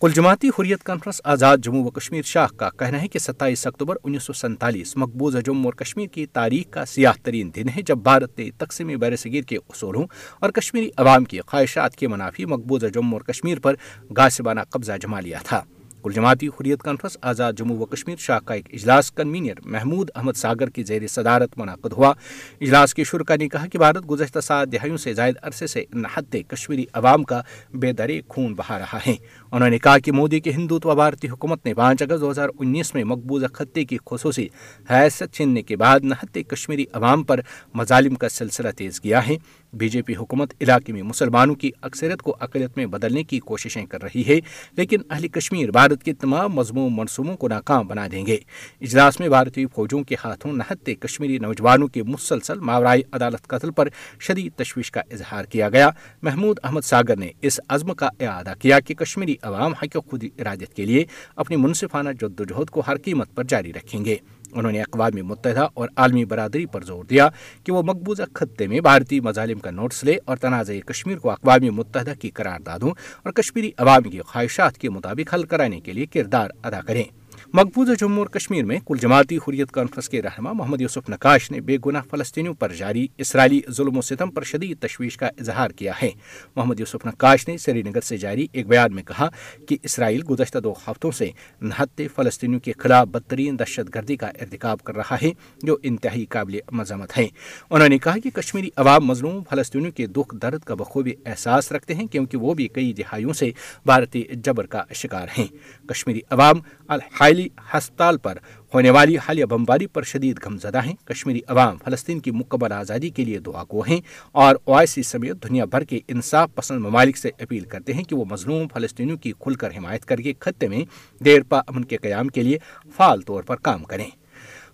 کل 0.00 0.12
جماعتی 0.12 0.48
حریت 0.48 0.82
کانفرنس 0.82 1.20
آزاد 1.24 1.58
جموں 1.58 1.84
و 1.84 1.90
کشمیر 1.90 2.22
شاخ 2.22 2.56
کا 2.56 2.70
کہنا 2.70 3.02
ہے 3.02 3.08
کہ 3.08 3.18
ستائیس 3.18 3.66
اکتوبر 3.66 3.96
انیس 4.04 4.22
سو 4.22 4.32
سینتالیس 4.32 4.96
مقبوضہ 4.96 5.38
جموں 5.38 5.64
اور 5.64 5.72
کشمیر 5.72 6.06
کی 6.06 6.26
تاریخ 6.26 6.72
کا 6.72 6.84
سیاہ 6.84 7.12
ترین 7.22 7.50
دن 7.56 7.68
ہے 7.68 7.82
جب 7.82 7.98
بھارت 7.98 8.38
نے 8.38 8.50
تقسیم 8.58 8.90
بر 9.00 9.16
صغیر 9.16 9.42
کے 9.42 9.56
اصولوں 9.56 10.06
اور 10.40 10.50
کشمیری 10.50 10.90
عوام 10.96 11.24
کی 11.24 11.40
خواہشات 11.40 11.96
کے 11.96 12.08
منافی 12.08 12.44
مقبوضہ 12.44 12.86
جموں 12.86 13.12
اور 13.12 13.20
کشمیر 13.20 13.58
پر 13.58 13.74
گاسبانہ 14.16 14.60
قبضہ 14.70 14.92
جما 15.00 15.20
لیا 15.20 15.38
تھا۔ 15.44 15.62
کل 16.02 16.12
جماعتی 16.12 16.48
حریت 16.48 16.82
کانفرنس 16.82 17.16
آزاد 17.22 17.52
جموں 17.52 17.76
و 17.76 17.84
کشمیر 17.84 18.16
شاہ 18.16 18.38
کا 18.38 18.54
ایک 18.54 18.68
اجلاس 18.72 19.10
کنوینئر 19.10 19.54
محمود 19.64 20.10
احمد 20.14 20.32
ساگر 20.32 20.70
کی 20.70 20.82
زیر 20.82 21.06
صدارت 21.06 21.58
منعقد 21.58 21.92
ہوا۔ 21.92 22.12
اجلاس 22.60 22.94
کے 22.94 23.04
شرکا 23.04 23.36
نے 23.36 23.48
کہا 23.48 23.66
کہ 23.66 23.78
بھارت 23.78 24.10
گزشتہ 24.10 24.40
سات 24.40 24.72
دہائیوں 24.72 24.96
سے 24.96 25.14
زائد 25.14 25.34
عرصے 25.42 25.66
سے 25.66 25.84
نہت 25.94 26.36
کشمیری 26.48 26.84
عوام 26.92 27.22
کا 27.22 27.40
بے 27.74 27.92
درے 27.92 28.20
خون 28.28 28.54
بہا 28.54 28.78
رہا 28.78 28.98
ہے۔ 29.06 29.14
انہوں 29.52 29.70
نے 29.70 29.78
کہا 29.78 29.98
کہ 29.98 30.12
مودی 30.12 30.40
کی 30.40 30.50
ہندوتو 30.50 30.94
بھارتی 30.94 31.28
حکومت 31.28 31.66
نے 31.66 31.74
پانچ 31.74 32.02
اگست 32.02 32.20
دو 32.20 32.30
ہزار 32.30 32.48
انیس 32.58 32.94
میں 32.94 33.04
مقبوضہ 33.04 33.46
خطے 33.52 33.84
کی 33.84 33.98
خصوصی 34.06 34.48
حیثیت 34.90 35.32
چھیننے 35.32 35.62
کے 35.62 35.76
بعد 35.76 36.00
نہتے 36.02 36.42
کشمیری 36.42 36.84
عوام 36.92 37.22
پر 37.22 37.40
مظالم 37.74 38.14
کا 38.14 38.28
سلسلہ 38.28 38.68
تیز 38.76 39.00
کیا 39.00 39.26
ہے۔ 39.26 39.36
بی 39.72 39.88
جے 39.88 40.02
پی 40.02 40.14
حکومت 40.16 40.54
علاقے 40.60 40.92
میں 40.92 41.02
مسلمانوں 41.02 41.54
کی 41.54 41.70
اکثریت 41.82 42.22
کو 42.22 42.36
اقلیت 42.40 42.76
میں 42.76 42.86
بدلنے 42.86 43.22
کی 43.24 43.38
کوششیں 43.38 43.86
کر 43.86 44.02
رہی 44.02 44.22
ہے، 44.28 44.40
لیکن 44.72 45.00
اہل 45.10 45.28
کشمیر 45.28 45.70
بھارت 45.70 46.02
کے 46.02 46.12
تمام 46.12 46.52
مضمون 46.52 46.96
منصوبوں 46.96 47.36
کو 47.36 47.48
ناکام 47.48 47.86
بنا 47.86 48.06
دیں 48.12 48.26
گے۔ 48.26 48.36
اجلاس 48.80 49.20
میں 49.20 49.28
بھارتی 49.28 49.66
فوجوں 49.66 50.02
کے 50.02 50.16
ہاتھوں 50.24 50.52
نہتے 50.52 50.94
کشمیری 50.94 51.38
نوجوانوں 51.38 51.88
کے 51.88 52.02
مسلسل 52.02 52.58
ماورائی 52.58 53.02
عدالت 53.12 53.46
قتل 53.46 53.70
پر 53.70 53.88
شدید 54.20 54.52
تشویش 54.56 54.90
کا 54.90 55.00
اظہار 55.10 55.44
کیا 55.44 55.68
گیا۔ 55.68 55.90
محمود 56.22 56.58
احمد 56.62 56.80
ساگر 56.80 57.16
نے 57.16 57.28
اس 57.42 57.60
عزم 57.68 57.94
کا 57.94 58.08
اعادہ 58.20 58.52
کیا 58.58 58.80
کہ 58.80 58.94
کشمیری 58.94 59.34
عوام 59.42 59.72
حق 59.72 59.96
و 59.96 60.00
خود 60.00 60.24
ارادت 60.38 60.74
کے 60.74 60.86
لیے 60.86 61.04
اپنی 61.36 61.56
منصفانہ 61.56 62.10
جد 62.20 62.40
و 62.40 62.44
جہد 62.44 62.70
کو 62.70 62.82
ہر 62.86 62.96
قیمت 62.96 63.34
پر 63.34 63.44
جاری 63.44 63.72
رکھیں 63.72 64.04
گے۔ 64.04 64.16
انہوں 64.52 64.72
نے 64.72 64.80
اقوام 64.80 65.26
متحدہ 65.26 65.68
اور 65.74 65.88
عالمی 65.96 66.24
برادری 66.24 66.66
پر 66.66 66.84
زور 66.84 67.04
دیا 67.04 67.28
کہ 67.64 67.72
وہ 67.72 67.82
مقبوضہ 67.82 68.22
خطے 68.34 68.66
میں 68.66 68.80
بھارتی 68.80 69.20
مظالم 69.20 69.58
کا 69.58 69.70
نوٹس 69.70 70.04
لے 70.04 70.16
اور 70.24 70.36
تنازع 70.36 70.72
کشمیر 70.86 71.18
کو 71.18 71.30
اقوام 71.30 71.74
متحدہ 71.74 72.12
کی 72.20 72.30
قراردادوں 72.30 72.90
اور 73.22 73.32
کشمیری 73.32 73.70
عوام 73.78 74.02
کی 74.02 74.20
خواہشات 74.20 74.78
کے 74.78 74.90
مطابق 74.90 75.34
حل 75.34 75.42
کرانے 75.42 75.80
کے 75.80 75.92
لیے 75.92 76.06
کردار 76.06 76.50
ادا 76.62 76.80
کریں۔ 76.80 77.04
مقبوضہ 77.52 77.92
جموں 78.00 78.18
اور 78.18 78.26
کشمیر 78.26 78.64
میں 78.64 78.78
کل 78.86 78.96
جماعتی 79.00 79.36
حریت 79.36 79.70
کانفرنس 79.72 80.08
کے 80.08 80.22
رہنما 80.22 80.52
محمد 80.52 80.80
یوسف 80.80 81.08
نقاش 81.08 81.50
نے 81.50 81.60
بے 81.60 81.76
گناہ 81.86 82.02
فلسطینیوں 82.10 82.54
پر 82.54 82.72
جاری 82.72 83.06
اسرائیلی 83.18 83.60
ظلم 83.70 83.98
و 83.98 84.02
ستم 84.02 84.30
پر 84.30 84.42
شدید 84.42 84.78
تشویش 84.80 85.16
کا 85.16 85.26
اظہار 85.26 85.70
کیا 85.70 85.92
ہے۔ 86.02 86.10
محمد 86.56 86.80
یوسف 86.80 87.06
نقاش 87.06 87.48
نے 87.48 87.58
سری 87.58 87.82
نگر 87.82 88.00
سے 88.00 88.16
جاری 88.16 88.46
ایک 88.52 88.66
بیان 88.66 88.94
میں 88.94 89.02
کہا 89.02 89.28
کہ 89.68 89.76
اسرائیل 89.82 90.22
گزشتہ 90.30 90.58
دو 90.58 90.72
ہفتوں 90.72 91.10
سے 91.10 91.30
نہتے 91.60 92.08
فلسطینیوں 92.08 92.60
کے 92.60 92.72
خلاف 92.78 93.06
بدترین 93.06 93.58
دہشت 93.58 93.94
گردی 93.94 94.16
کا 94.16 94.26
ارتکاب 94.26 94.82
کر 94.82 94.96
رہا 94.96 95.16
ہے، 95.22 95.30
جو 95.62 95.76
انتہائی 95.82 96.26
قابل 96.26 96.58
مذمت 96.72 97.18
ہے۔ 97.18 97.26
انہوں 97.70 97.88
نے 97.88 97.98
کہا 97.98 98.18
کہ 98.24 98.30
کشمیری 98.30 98.70
عوام 98.76 99.04
مظلوم 99.04 99.42
فلسطینیوں 99.50 99.92
کے 99.92 100.06
دکھ 100.06 100.36
درد 100.42 100.60
کا 100.60 100.74
بخوبی 100.74 101.12
احساس 101.26 101.72
رکھتے 101.72 101.94
ہیں، 101.94 102.06
کیونکہ 102.06 102.38
وہ 102.38 102.54
بھی 102.54 102.68
کئی 102.68 102.92
دہائیوں 102.92 103.32
سے 103.32 103.50
بھارتی 103.84 104.22
جبر 104.32 104.66
کا 104.66 104.82
شکار 104.94 105.26
ہیں۔ 105.38 105.46
کشمیری 105.88 106.20
عوام 106.30 106.60
الحائل 106.88 107.37
ہسپتال 107.46 108.16
پر 108.16 108.38
ہونے 108.74 108.90
والی 108.90 109.16
حالیہ 109.16 109.44
بمباری 109.44 109.86
پر 109.86 110.02
شدید 110.02 110.38
غم 110.44 110.58
زدہ 110.58 110.84
ہیں 110.86 110.94
کشمیری 111.04 111.40
عوام 111.48 111.76
فلسطین 111.84 112.20
کی 112.20 112.30
مکمل 112.30 112.72
آزادی 112.72 113.08
کے 113.08 113.24
لیے 113.24 113.38
دعا 113.38 113.64
گو 113.72 113.80
ہیں 113.80 114.00
اور 114.32 114.56
او 114.64 114.74
آئی 114.74 114.86
سی 114.86 115.02
سمیت 115.02 115.48
دنیا 115.48 115.64
بھر 115.64 115.84
کے 115.84 116.00
انصاف 116.08 116.54
پسند 116.54 116.80
ممالک 116.80 117.16
سے 117.16 117.30
اپیل 117.40 117.64
کرتے 117.64 117.92
ہیں 117.92 118.04
کہ 118.04 118.16
وہ 118.16 118.24
مظلوم 118.24 118.68
فلسطینیوں 118.68 119.16
کی 119.16 119.32
کھل 119.38 119.54
کر 119.54 119.70
حمایت 119.76 120.04
کر 120.04 120.16
کے 120.16 120.32
خطے 120.38 120.68
میں 120.68 120.84
دیر 121.24 121.42
پا 121.48 121.58
امن 121.58 121.84
کے 121.84 121.96
قیام 121.96 122.28
کے 122.28 122.42
لیے 122.42 122.58
فعال 122.96 123.20
طور 123.20 123.42
پر 123.42 123.56
کام 123.56 123.84
کریں۔ 123.84 124.10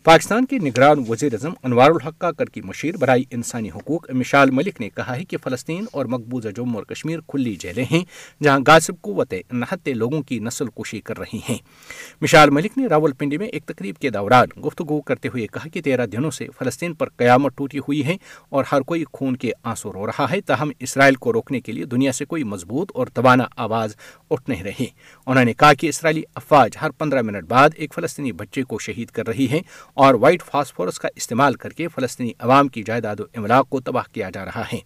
پاکستان 0.05 0.47
کے 0.47 0.59
نگران 0.59 1.05
وزیر 1.09 1.33
اعظم 1.33 1.53
انوار 1.63 1.91
الحق 1.91 2.19
کاکر 2.19 2.45
کی 2.45 2.61
مشیر 2.61 2.97
برائے 2.97 3.23
انسانی 3.31 3.71
حقوق 3.71 4.11
مشال 4.11 4.51
ملک 4.51 4.81
نے 4.81 4.89
کہا 4.91 5.17
ہے 5.17 5.25
کہ 5.25 5.37
فلسطین 5.45 5.85
اور 5.93 6.05
مقبوضہ 6.05 6.49
جموں 6.49 6.75
اور 6.75 6.85
کشمیر 6.85 7.19
کھلی 7.29 7.55
جیلیں 7.55 7.85
ہیں 7.91 8.05
جہاں 8.43 8.61
غاصب 8.67 8.95
قوتیں 9.01 9.43
نہتے 9.53 9.93
لوگوں 9.93 10.23
کی 10.23 10.39
نسل 10.39 10.67
کشی 10.67 11.01
کر 11.01 11.19
رہی 11.19 11.39
ہیں۔ 11.49 11.59
مشال 12.21 12.51
ملک 12.51 12.79
نے 12.79 12.87
راول 12.87 13.13
پنڈی 13.13 13.39
میں 13.39 13.47
ایک 13.47 13.65
تقریب 13.67 13.97
کے 13.97 14.11
دوران 14.11 14.61
گفتگو 14.61 15.01
کرتے 15.01 15.29
ہوئے 15.29 15.47
کہا 15.47 15.69
کہ 15.69 15.81
تیرہ 15.81 16.07
دنوں 16.07 16.31
سے 16.31 16.47
فلسطین 16.59 16.95
پر 16.95 17.09
قیامت 17.09 17.57
ٹوٹی 17.57 17.79
ہوئی 17.79 18.05
ہے 18.07 18.17
اور 18.49 18.65
ہر 18.73 18.81
کوئی 18.81 19.05
خون 19.13 19.37
کے 19.37 19.51
آنسو 19.63 19.93
رو 19.93 20.07
رہا 20.07 20.27
ہے 20.31 20.41
تاہم 20.41 20.71
اسرائیل 20.79 21.15
کو 21.15 21.33
روکنے 21.33 21.61
کے 21.61 21.73
لیے 21.73 21.85
دنیا 21.85 22.13
سے 22.13 22.25
کوئی 22.25 22.45
مضبوط 22.45 22.93
اور 22.95 23.07
توانا 23.07 23.45
آواز 23.57 23.97
اٹھ 24.31 24.51
نہیں 24.51 24.63
رہی۔ 24.63 24.87
انہوں 25.27 25.45
نے 25.45 25.53
کہا 25.53 25.75
کہ 25.75 25.87
اسرائیلی 25.87 26.23
افواج 26.35 26.71
ہر 26.83 26.91
پندرہ 26.91 27.23
منٹ 27.23 27.45
بعد 27.49 27.71
ایک 27.75 27.95
فلسطینی 27.95 28.33
بچے 28.33 28.63
کو 28.63 28.79
شہید 28.79 29.09
کر 29.09 29.27
رہی 29.27 29.51
ہے 29.51 29.61
اور 29.95 30.15
وائٹ 30.15 30.43
فاسفورس 30.43 30.99
کا 30.99 31.09
استعمال 31.17 31.55
کر 31.55 31.71
کے 31.71 31.89
فلسطینی 31.89 32.33
عوام 32.39 32.69
کی 32.69 32.83
جائیداد 32.83 33.21
و 33.21 33.25
املاک 33.37 33.69
کو 33.69 33.81
تباہ 33.81 34.03
کیا 34.13 34.31
جا 34.31 34.45
رہا 34.45 34.63
ہے۔ 34.73 34.79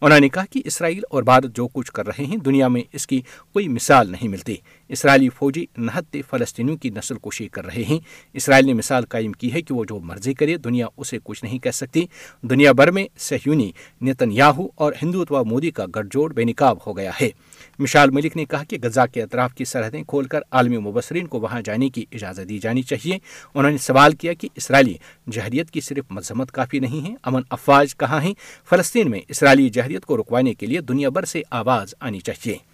انہوں 0.00 0.20
نے 0.20 0.28
کہا 0.28 0.44
کہ 0.50 0.62
اسرائیل 0.64 1.00
اور 1.10 1.22
بھارت 1.22 1.56
جو 1.56 1.68
کچھ 1.68 1.92
کر 1.92 2.06
رہے 2.06 2.24
ہیں 2.24 2.36
دنیا 2.36 2.68
میں 2.68 2.82
اس 2.92 3.06
کی 3.06 3.20
کوئی 3.52 3.68
مثال 3.68 4.10
نہیں 4.10 4.28
ملتی۔ 4.28 4.54
اسرائیلی 4.88 5.28
فوجی 5.28 5.66
نہت 5.76 6.16
فلسطینیوں 6.30 6.76
کی 6.76 6.90
نسل 6.90 7.14
کشی 7.14 7.48
کر 7.48 7.64
رہے 7.64 7.84
ہیں۔ 7.88 7.98
اسرائیل 8.32 8.66
نے 8.66 8.72
مثال 8.72 9.04
قائم 9.04 9.32
کی 9.32 9.52
ہے 9.52 9.62
کہ 9.62 9.74
وہ 9.74 9.84
جو 9.84 9.98
مرضی 9.98 10.34
کرے، 10.34 10.56
دنیا 10.56 10.86
اسے 10.96 11.18
کچھ 11.24 11.44
نہیں 11.44 11.58
کہہ 11.58 11.70
سکتی۔ 11.70 12.06
دنیا 12.42 12.72
بھر 12.72 12.90
میں 12.90 13.06
سہیونی 13.18 13.72
نیتن 14.00 14.32
یاہو 14.32 14.68
اور 14.74 14.92
ہندوتوا 15.02 15.42
مودی 15.42 15.70
کا 15.70 15.86
گٹھ 15.86 16.06
جوڑ 16.10 16.32
بے 16.32 16.44
نقاب 16.44 16.78
ہو 16.86 16.96
گیا 16.96 17.10
ہے۔ 17.20 17.30
مشال 17.78 18.10
ملک 18.10 18.36
نے 18.36 18.44
کہا 18.44 18.64
کہ 18.64 18.76
غزہ 18.82 19.00
کے 19.14 19.22
اطراف 19.22 19.54
کی 19.54 19.64
سرحدیں 19.64 20.02
کھول 20.02 20.24
کر 20.24 20.40
عالمی 20.50 20.76
مبصرین 20.76 21.26
کو 21.26 21.40
وہاں 21.40 21.60
جانے 21.60 21.88
کی 21.88 22.04
اجازت 22.12 22.48
دی 22.48 22.58
جانی 22.58 22.82
چاہیے۔ 22.82 23.18
انہوں 23.54 23.72
نے 23.72 23.78
سوال 23.78 24.12
کیا 24.12 24.32
کہ 24.32 24.48
اسرائیلی 24.54 24.94
جہریت 25.30 25.70
کی 25.70 25.80
صرف 25.80 26.04
مذمت 26.10 26.52
کافی 26.52 26.78
نہیں 26.78 27.08
ہے، 27.08 27.14
امن 27.22 27.42
افواج 27.50 27.96
کہاں 27.96 28.22
ہیں؟ 28.22 28.34
فلسطین 28.68 29.10
میں 29.10 29.20
اسرائیلی 29.28 29.68
جہریت 29.70 30.04
کو 30.04 30.16
رکوانے 30.16 30.54
کے 30.54 30.66
لیے 30.66 30.80
دنیا 30.80 31.08
بھر 31.08 31.24
سے 31.24 31.42
آواز 31.50 31.94
آنی 32.00 32.20
چاہیے۔ 32.20 32.69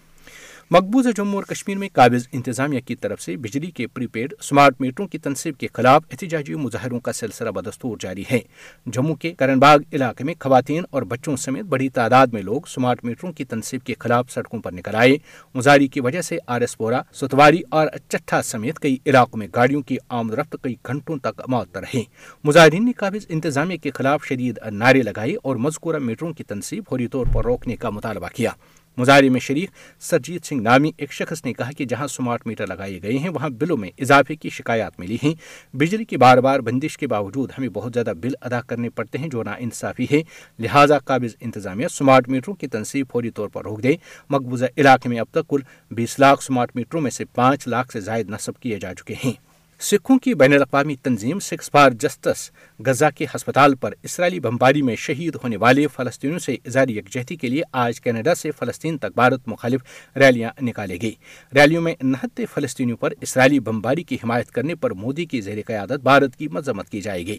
مقبوضہ 0.71 1.09
جموں 1.15 1.33
اور 1.33 1.43
کشمیر 1.43 1.77
میں 1.77 1.89
قابض 1.93 2.27
انتظامیہ 2.31 2.79
کی 2.79 2.95
طرف 2.95 3.21
سے 3.21 3.35
بجلی 3.37 3.71
کے 3.71 3.87
پری 3.87 4.07
پیڈ 4.07 4.33
اسمارٹ 4.39 4.81
میٹروں 4.81 5.07
کی 5.07 5.17
تنصیب 5.17 5.57
کے 5.57 5.67
خلاف 5.73 6.03
احتجاجی 6.11 6.55
مظاہروں 6.55 6.99
کا 6.99 7.11
سلسلہ 7.11 7.49
بدستور 7.49 7.97
جاری 7.99 8.23
ہے۔ 8.31 8.39
جموں 8.85 9.15
کے 9.15 9.31
کرن 9.31 9.59
باغ 9.59 9.77
علاقے 9.93 10.23
میں 10.23 10.33
خواتین 10.39 10.83
اور 10.89 11.01
بچوں 11.01 11.35
سمیت 11.35 11.65
بڑی 11.65 11.89
تعداد 11.89 12.27
میں 12.27 12.41
لوگ 12.41 12.61
اسمارٹ 12.65 13.05
میٹروں 13.05 13.31
کی 13.31 13.45
تنصیب 13.45 13.83
کے 13.83 13.93
خلاف 13.99 14.31
سڑکوں 14.31 14.59
پر 14.59 14.71
نکل 14.71 14.95
آئے۔ 14.95 15.17
مظاہری 15.55 15.87
کی 15.87 15.99
وجہ 15.99 16.21
سے 16.21 16.37
آر 16.47 16.61
ایس 16.61 16.77
پورا 16.77 17.01
ستواری 17.13 17.61
اور 17.69 17.87
چٹھا 18.07 18.41
سمیت 18.41 18.79
کئی 18.79 18.97
علاقوں 19.05 19.39
میں 19.39 19.47
گاڑیوں 19.55 19.81
کی 19.81 19.97
آمد 20.09 20.33
رفت 20.33 20.55
کئی 20.61 20.75
گھنٹوں 20.87 21.17
تک 21.17 21.41
معطل 21.47 21.79
رہے 21.79 22.03
مظاہرین 22.43 22.85
نے 22.85 22.91
قابض 22.91 23.25
انتظامیہ 23.29 23.77
کے 23.77 23.91
خلاف 23.91 24.25
شدید 24.25 24.59
نعرے 24.71 25.01
لگائے 25.01 25.35
اور 25.43 25.55
مذکورہ 25.55 25.97
میٹروں 25.97 26.33
کی 26.33 26.43
تنصیب 26.43 26.83
فوری 26.89 27.07
طور 27.07 27.25
پر 27.33 27.43
روکنے 27.43 27.75
کا 27.75 27.89
مطالبہ 27.89 28.27
کیا۔ 28.35 28.51
مظاہرے 28.97 29.29
میں 29.29 29.39
شریک 29.39 29.69
سرجیت 29.99 30.45
سنگھ 30.45 30.61
نامی، 30.61 30.91
ایک 30.97 31.13
شخص 31.13 31.45
نے 31.45 31.53
کہا 31.53 31.71
کہ 31.71 31.85
جہاں 31.85 32.07
سمارٹ 32.07 32.47
میٹر 32.47 32.67
لگائے 32.67 33.01
گئے 33.01 33.17
ہیں، 33.17 33.29
وہاں 33.29 33.49
بلوں 33.49 33.77
میں 33.77 33.89
اضافے 33.97 34.35
کی 34.35 34.49
شکایات 34.49 34.99
ملی 34.99 35.17
ہیں۔ 35.23 35.33
بجلی 35.75 36.05
کی 36.05 36.17
بار 36.17 36.37
بار 36.37 36.59
بندش 36.59 36.97
کے 36.97 37.07
باوجود 37.07 37.51
ہمیں 37.57 37.69
بہت 37.69 37.91
زیادہ 37.93 38.13
بل 38.21 38.31
ادا 38.41 38.61
کرنے 38.61 38.89
پڑتے 38.89 39.17
ہیں 39.17 39.27
جو 39.27 39.43
نا 39.43 39.53
انصافی 39.59 40.05
ہے۔ 40.11 40.21
لہٰذا 40.59 40.99
قابض 40.99 41.35
انتظامیہ 41.39 41.87
سمارٹ 41.87 42.29
میٹروں 42.29 42.55
کی 42.55 42.67
تنصیب 42.67 43.05
فوری 43.11 43.29
طور 43.29 43.49
پر 43.49 43.63
روک 43.63 43.83
دے۔ 43.83 43.93
مقبوضہ 44.29 44.65
علاقے 44.77 45.09
میں 45.09 45.19
اب 45.19 45.27
تک 45.31 45.49
کل 45.49 45.59
بیس 45.91 46.19
لاکھ 46.19 46.43
سمارٹ 46.43 46.75
میٹروں 46.75 47.01
میں 47.01 47.11
سے 47.11 47.25
پانچ 47.25 47.67
لاکھ 47.67 47.91
سے 47.91 47.99
زائد 47.99 48.29
نصب 48.29 48.61
کیے 48.61 48.79
جا 48.79 48.93
چکے 48.93 49.13
ہیں۔ 49.25 49.46
سکھوں 49.79 50.19
کی 50.19 50.33
بین 50.33 50.53
الاقوامی 50.53 50.95
تنظیم 50.95 51.39
سکس 51.39 51.71
فار 51.71 51.91
جسٹس 51.91 52.51
غزہ 52.85 53.05
کے 53.15 53.25
ہسپتال 53.35 53.75
پر 53.75 53.93
اسرائیلی 54.03 54.39
بمباری 54.39 54.81
میں 54.81 54.95
شہید 54.95 55.37
ہونے 55.43 55.57
والے 55.57 55.87
فلسطینیوں 55.87 56.39
سے 56.39 56.55
اظہار 56.65 56.87
یکجہتی 56.87 57.35
کے 57.35 57.47
لیے 57.47 57.61
آج 57.71 58.01
کینیڈا 58.01 58.35
سے 58.35 58.51
فلسطین 58.51 58.97
تک 58.97 59.15
بھارت 59.15 59.47
مخالف 59.47 59.81
ریلیاں 60.15 60.51
نکالے 60.61 60.97
گی۔ 61.01 61.11
ریلیوں 61.55 61.81
میں 61.81 61.95
نہتے 62.01 62.45
فلسطینیوں 62.45 62.97
پر 62.97 63.13
اسرائیلی 63.21 63.59
بمباری 63.59 64.03
کی 64.03 64.15
حمایت 64.15 64.51
کرنے 64.51 64.75
پر 64.75 64.91
مودی 64.91 65.25
کی 65.25 65.41
زیر 65.41 65.57
قیادت 65.67 65.99
بھارت 66.03 66.35
کی 66.35 66.47
مذمت 66.47 66.89
کی 66.89 67.01
جائے 67.01 67.25
گی۔ 67.27 67.37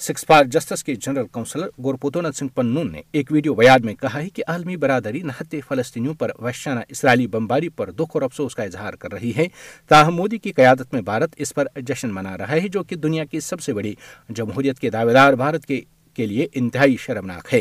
سکس 0.00 0.24
فار 0.26 0.44
جسٹس 0.44 0.84
کے 0.84 0.94
جنرل 0.94 1.26
کونسلر 1.26 1.66
گورپوتونت 1.78 2.36
سنگھ 2.36 2.54
پنون 2.54 2.92
نے 2.92 3.02
ایک 3.12 3.32
ویڈیو 3.32 3.54
بیان 3.54 3.84
میں 3.84 3.94
کہا 3.94 4.22
ہے 4.22 4.28
کہ 4.28 4.42
عالمی 4.48 4.76
برادری 4.76 5.20
نہتے 5.22 5.60
فلسطینیوں 5.68 6.14
پر 6.14 6.30
وحشانہ 6.38 6.80
اسرائیلی 6.88 7.26
بمباری 7.26 7.68
پر 7.68 7.90
دکھ 7.90 8.10
اور 8.14 8.22
افسوس 8.22 8.54
کا 8.54 8.62
اظہار 8.62 8.94
کر 8.94 9.12
رہی 9.12 9.32
ہے۔ 9.36 9.46
تاہم 9.88 10.16
مودی 10.16 10.38
کی 10.38 10.52
قیادت 10.52 10.92
میں 10.92 11.02
بھارت 11.02 11.30
اس 11.36 11.54
پر 11.54 11.66
جشن 11.76 12.10
منا 12.10 12.38
رہا 12.38 12.52
ہے، 12.52 12.68
جو 12.68 12.82
کہ 12.82 12.96
دنیا 12.96 13.24
کی 13.24 13.40
سب 13.40 13.60
سے 13.60 13.72
بڑی 13.72 13.94
جمہوریت 14.28 14.78
کے 14.78 14.90
دعوے 14.90 15.12
دار 15.12 15.32
بھارت 15.32 15.66
کے 15.66 15.80
کے 16.14 16.26
لیے 16.26 16.46
انتہائی 16.52 16.96
شرمناک 16.96 17.54
ہے۔ 17.54 17.60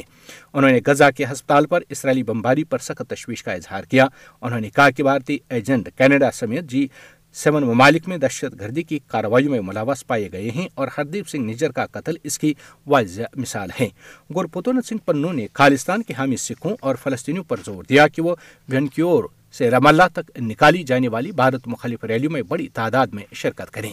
انہوں 0.54 0.72
نے 0.72 0.80
غزہ 0.86 1.04
کے 1.18 1.26
ہسپتال 1.32 1.66
پر 1.66 1.82
اسرائیلی 1.90 2.24
بمباری 2.24 2.64
پر 2.64 2.78
سخت 2.78 3.10
تشویش 3.10 3.44
کا 3.44 3.54
اظہار 3.54 3.84
کیا۔ 3.84 4.06
انہوں 4.42 4.60
نے 4.60 4.70
کہا 4.70 4.90
کہ 4.90 5.04
بھارتی 5.04 5.38
ایجنٹ 5.50 5.90
کینیڈا 5.98 6.32
سمیت 6.32 6.64
جی 6.64 6.88
سیون 7.34 7.64
ممالک 7.64 8.08
میں 8.08 8.18
دہشت 8.18 8.60
گردی 8.60 8.84
کی 8.84 9.00
کارروائیوں 9.08 9.52
میں 9.52 9.62
ملوث 9.62 10.06
پائے 10.08 10.32
گئے 10.32 10.50
ہیں 10.50 10.68
اور 10.76 10.88
ہردیپ 10.98 11.28
سنگھ 11.28 11.44
نجر 11.44 11.72
کا 11.72 11.86
قتل 11.86 12.16
اس 12.24 12.40
کی 12.40 12.54
واضح 12.88 13.22
مثال 13.36 13.70
ہے۔ 13.80 13.90
گرپتونت 14.36 14.86
سنگھ 14.86 15.06
پنو 15.06 15.32
نے 15.32 15.48
خالستان 15.54 16.04
کے 16.04 16.14
حامی 16.18 16.36
سکھوں 16.36 16.76
اور 16.80 16.96
فلسطینیوں 16.96 17.44
پر 17.44 17.58
زور 17.66 17.84
دیا 17.84 18.08
کہ 18.08 18.22
وہ 18.22 18.36
وینکیور 18.70 19.24
سے 19.54 19.72
رم 19.72 19.88
اللہ 19.88 20.04
تک 20.14 20.32
نکالی 20.42 20.84
جانے 20.84 21.08
والی 21.08 21.32
بھارت 21.32 21.68
مخالف 21.68 22.04
ریلیوں 22.04 22.32
میں 22.32 22.42
بڑی 22.42 22.68
تعداد 22.74 23.08
میں 23.08 23.24
شرکت 23.34 23.72
کریں۔ 23.72 23.92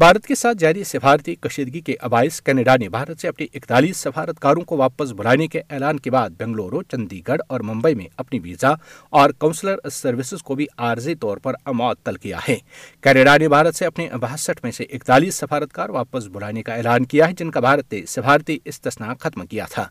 بھارت 0.00 0.26
کے 0.26 0.34
ساتھ 0.34 0.58
جاری 0.58 0.84
سفارتی 0.84 1.34
کشیدگی 1.34 1.80
کے 1.80 1.94
عبائس 2.00 2.40
کینیڈا 2.42 2.76
نے 2.76 2.88
بھارت 2.88 3.20
سے 3.20 3.28
اپنے 3.28 3.46
اکتالیس 3.54 3.96
سفارتکاروں 3.96 4.62
کو 4.62 4.76
واپس 4.76 5.12
بلانے 5.12 5.46
کے 5.46 5.60
اعلان 5.70 5.98
کے 6.00 6.10
بعد 6.10 6.30
بنگلورو، 6.30 6.82
چندی 6.82 7.20
گڑھ 7.28 7.40
اور 7.48 7.60
ممبئی 7.60 7.94
میں 7.94 8.04
اپنی 8.16 8.38
ویزا 8.38 8.68
اور 9.10 9.30
کونسلر 9.30 9.88
سروسز 9.92 10.42
کو 10.42 10.54
بھی 10.54 10.66
عارضی 10.76 11.14
طور 11.14 11.36
پر 11.36 11.54
معطل 11.66 12.16
کیا 12.16 12.38
ہے۔ 12.48 12.56
کینیڈا 13.00 13.36
نے 13.36 13.48
بھارت 13.48 13.74
سے 13.74 13.86
اپنے 13.86 14.08
باسٹھ 14.20 14.60
میں 14.62 14.72
سے 14.72 14.84
اکتالیس 14.84 15.34
سفارتکار 15.34 15.88
واپس 15.88 16.26
بلانے 16.26 16.62
کا 16.62 16.74
اعلان 16.74 17.04
کیا 17.04 17.28
ہے، 17.28 17.32
جن 17.32 17.50
کا 17.50 17.60
بھارت 17.60 17.92
نے 17.92 18.06
سفارتی 18.06 18.58
استثنا 18.64 19.14
ختم 19.20 19.46
کیا 19.46 19.66
تھا۔ 19.70 19.86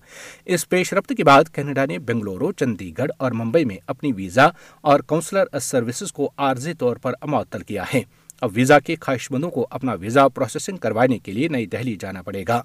اس 0.45 0.69
پیش 0.69 0.93
رفت 0.93 1.13
کے 1.17 1.23
بعد 1.23 1.43
کینیڈا 1.53 1.85
نے 1.85 1.99
بنگلورو، 1.99 2.51
چندی 2.51 2.91
گڑھ 2.97 3.11
اور 3.17 3.31
ممبئی 3.31 3.65
میں 3.65 3.77
اپنی 3.87 4.11
ویزا 4.11 4.47
اور 4.81 4.99
کونسلر 4.99 5.59
سروسز 5.61 6.11
کو 6.11 6.31
عارضی 6.37 6.73
طور 6.73 6.95
پر 6.95 7.13
معطل 7.23 7.59
کیا 7.59 7.83
ہے۔ 7.93 8.01
اب 8.41 8.49
ویزا 8.53 8.79
کے 8.79 8.95
خواہش 9.01 9.31
مندوں 9.31 9.49
کو 9.49 9.67
اپنا 9.69 9.93
ویزا 9.93 10.27
پروسیسنگ 10.27 10.77
کروانے 10.77 11.19
کے 11.19 11.31
لیے 11.31 11.47
نئی 11.47 11.65
دہلی 11.65 11.95
جانا 11.99 12.21
پڑے 12.21 12.43
گا۔ 12.47 12.61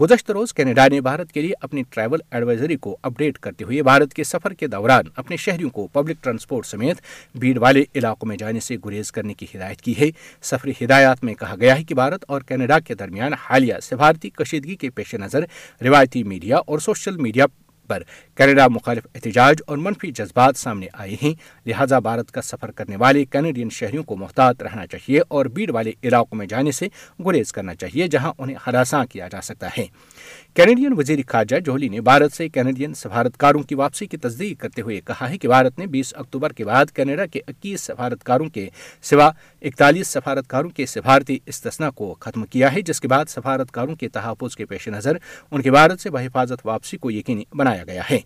گزشتہ 0.00 0.32
روز 0.32 0.54
کینیڈا 0.54 0.88
نے 0.88 1.00
بھارت 1.00 1.32
کے 1.32 1.40
لیے 1.40 1.52
اپنی 1.60 1.82
ٹریول 1.90 2.20
ایڈوائزری 2.30 2.76
کو 2.76 2.96
اپ 3.02 3.12
ڈیٹ 3.18 3.38
کرتے 3.38 3.64
ہوئے 3.64 3.82
بھارت 3.82 4.14
کے 4.14 4.24
سفر 4.24 4.52
کے 4.52 4.66
دوران 4.66 5.04
اپنے 5.16 5.36
شہریوں 5.36 5.70
کو 5.70 5.86
پبلک 5.86 6.16
ٹرانسپورٹ 6.22 6.66
سمیت 6.66 6.96
بھیڑ 7.34 7.58
والے 7.58 7.84
علاقوں 7.94 8.28
میں 8.28 8.36
جانے 8.36 8.60
سے 8.60 8.76
گریز 8.84 9.12
کرنے 9.12 9.34
کی 9.34 9.46
ہدایت 9.54 9.82
کی 9.82 9.94
ہے۔ 10.00 10.10
سفری 10.42 10.72
ہدایات 10.84 11.24
میں 11.24 11.34
کہا 11.34 11.54
گیا 11.60 11.78
ہے 11.78 11.84
کہ 11.84 11.94
بھارت 11.94 12.24
اور 12.28 12.40
کینیڈا 12.40 12.78
کے 12.78 12.94
درمیان 12.94 13.32
حالیہ 13.32 13.74
سفارتی 13.82 14.30
کشیدگی 14.30 14.76
کے 14.76 14.90
پیش 14.90 15.14
نظر 15.14 15.44
روایتی 15.84 16.22
میڈیا 16.22 16.56
اور 16.56 16.78
سوشل 16.78 17.16
میڈیا 17.16 17.46
پر 17.88 18.02
کینیڈا 18.34 18.68
مخالف 18.68 19.06
احتجاج 19.14 19.62
اور 19.66 19.76
منفی 19.76 20.10
جذبات 20.10 20.56
سامنے 20.56 20.86
آئے 20.92 21.16
ہیں۔ 21.22 21.34
لہذا 21.66 21.98
بھارت 21.98 22.30
کا 22.30 22.42
سفر 22.42 22.70
کرنے 22.70 22.96
والے 22.96 23.24
کینیڈین 23.24 23.70
شہریوں 23.70 24.02
کو 24.02 24.16
محتاط 24.16 24.62
رہنا 24.62 24.86
چاہیے 24.86 25.20
اور 25.28 25.46
بھیڑ 25.46 25.70
والے 25.70 25.92
علاقوں 26.02 26.38
میں 26.38 26.46
جانے 26.46 26.72
سے 26.72 26.88
گریز 27.26 27.52
کرنا 27.52 27.74
چاہیے 27.74 28.08
جہاں 28.08 28.32
انہیں 28.38 28.56
ہراساں 28.66 29.04
کیا 29.04 29.28
جا 29.28 29.40
سکتا 29.40 29.68
ہے۔ 29.78 29.86
کینیڈین 30.54 30.94
وزیر 30.98 31.18
خارجہ 31.26 31.56
جوہلی 31.56 31.88
نے 31.88 32.00
بھارت 32.00 32.32
سے 32.32 32.48
کینیڈین 32.48 32.94
سفارتکاروں 32.94 33.62
کی 33.62 33.74
واپسی 33.74 34.06
کی 34.06 34.16
تصدیق 34.16 34.60
کرتے 34.60 34.82
ہوئے 34.82 35.00
کہا 35.00 35.30
ہے 35.30 35.38
کہ 35.38 35.48
بھارت 35.48 35.78
نے 35.78 35.86
بیس 35.86 36.14
اکتوبر 36.16 36.52
کے 36.52 36.64
بعد 36.64 36.86
کینیڈا 36.94 37.26
کے 37.26 37.40
اکیس 37.46 37.80
سفارتکاروں 37.80 38.48
کے 38.48 38.68
سوا 39.02 39.30
اکتالیس 39.62 40.08
سفارتکاروں 40.08 40.70
کے 40.70 40.86
سفارتی 40.86 41.38
استثنا 41.46 41.90
کو 41.90 42.16
ختم 42.20 42.44
کیا 42.44 42.72
ہے، 42.72 42.82
جس 42.82 43.00
کے 43.00 43.08
بعد 43.08 43.24
سفارتکاروں 43.28 43.96
کے 43.96 44.08
تحفظ 44.08 44.56
کے 44.56 44.64
پیش 44.64 44.88
نظر 44.88 45.16
ان 45.50 45.62
کے 45.62 45.70
بھارت 45.70 46.00
سے 46.00 46.10
بحفاظت 46.10 46.66
واپسی 46.66 46.96
کو 46.96 47.10
یقینی 47.10 47.44
بنایا 47.52 47.77
گیا 47.86 48.02
ہے۔ 48.10 48.18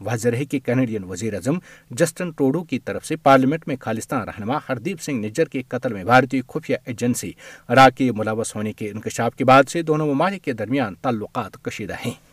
واضح 0.00 0.28
ہے 0.38 0.44
کہ 0.44 0.58
کینیڈین 0.58 1.04
وزیر 1.04 1.34
اعظم 1.34 1.58
جسٹن 1.90 2.30
ٹروڈو 2.30 2.62
کی 2.64 2.78
طرف 2.78 3.06
سے 3.06 3.16
پارلیمنٹ 3.16 3.68
میں 3.68 3.76
خالستان 3.80 4.28
رہنما 4.28 4.58
ہردیپ 4.68 5.00
سنگھ 5.00 5.26
نجر 5.26 5.44
کے 5.44 5.62
قتل 5.68 5.92
میں 5.92 6.04
بھارتی 6.04 6.40
خفیہ 6.48 6.76
ایجنسی 6.84 7.32
را 7.68 7.90
کے 7.90 8.12
ملوث 8.12 8.56
ہونے 8.56 8.72
کے 8.72 8.90
انکشاف 8.90 9.34
کے 9.34 9.44
بعد 9.44 9.62
سے 9.68 9.82
دونوں 9.82 10.14
ممالک 10.14 10.42
کے 10.42 10.52
درمیان 10.52 10.94
تعلقات 10.94 11.64
کشیدہ 11.64 11.94
ہیں۔ 12.06 12.29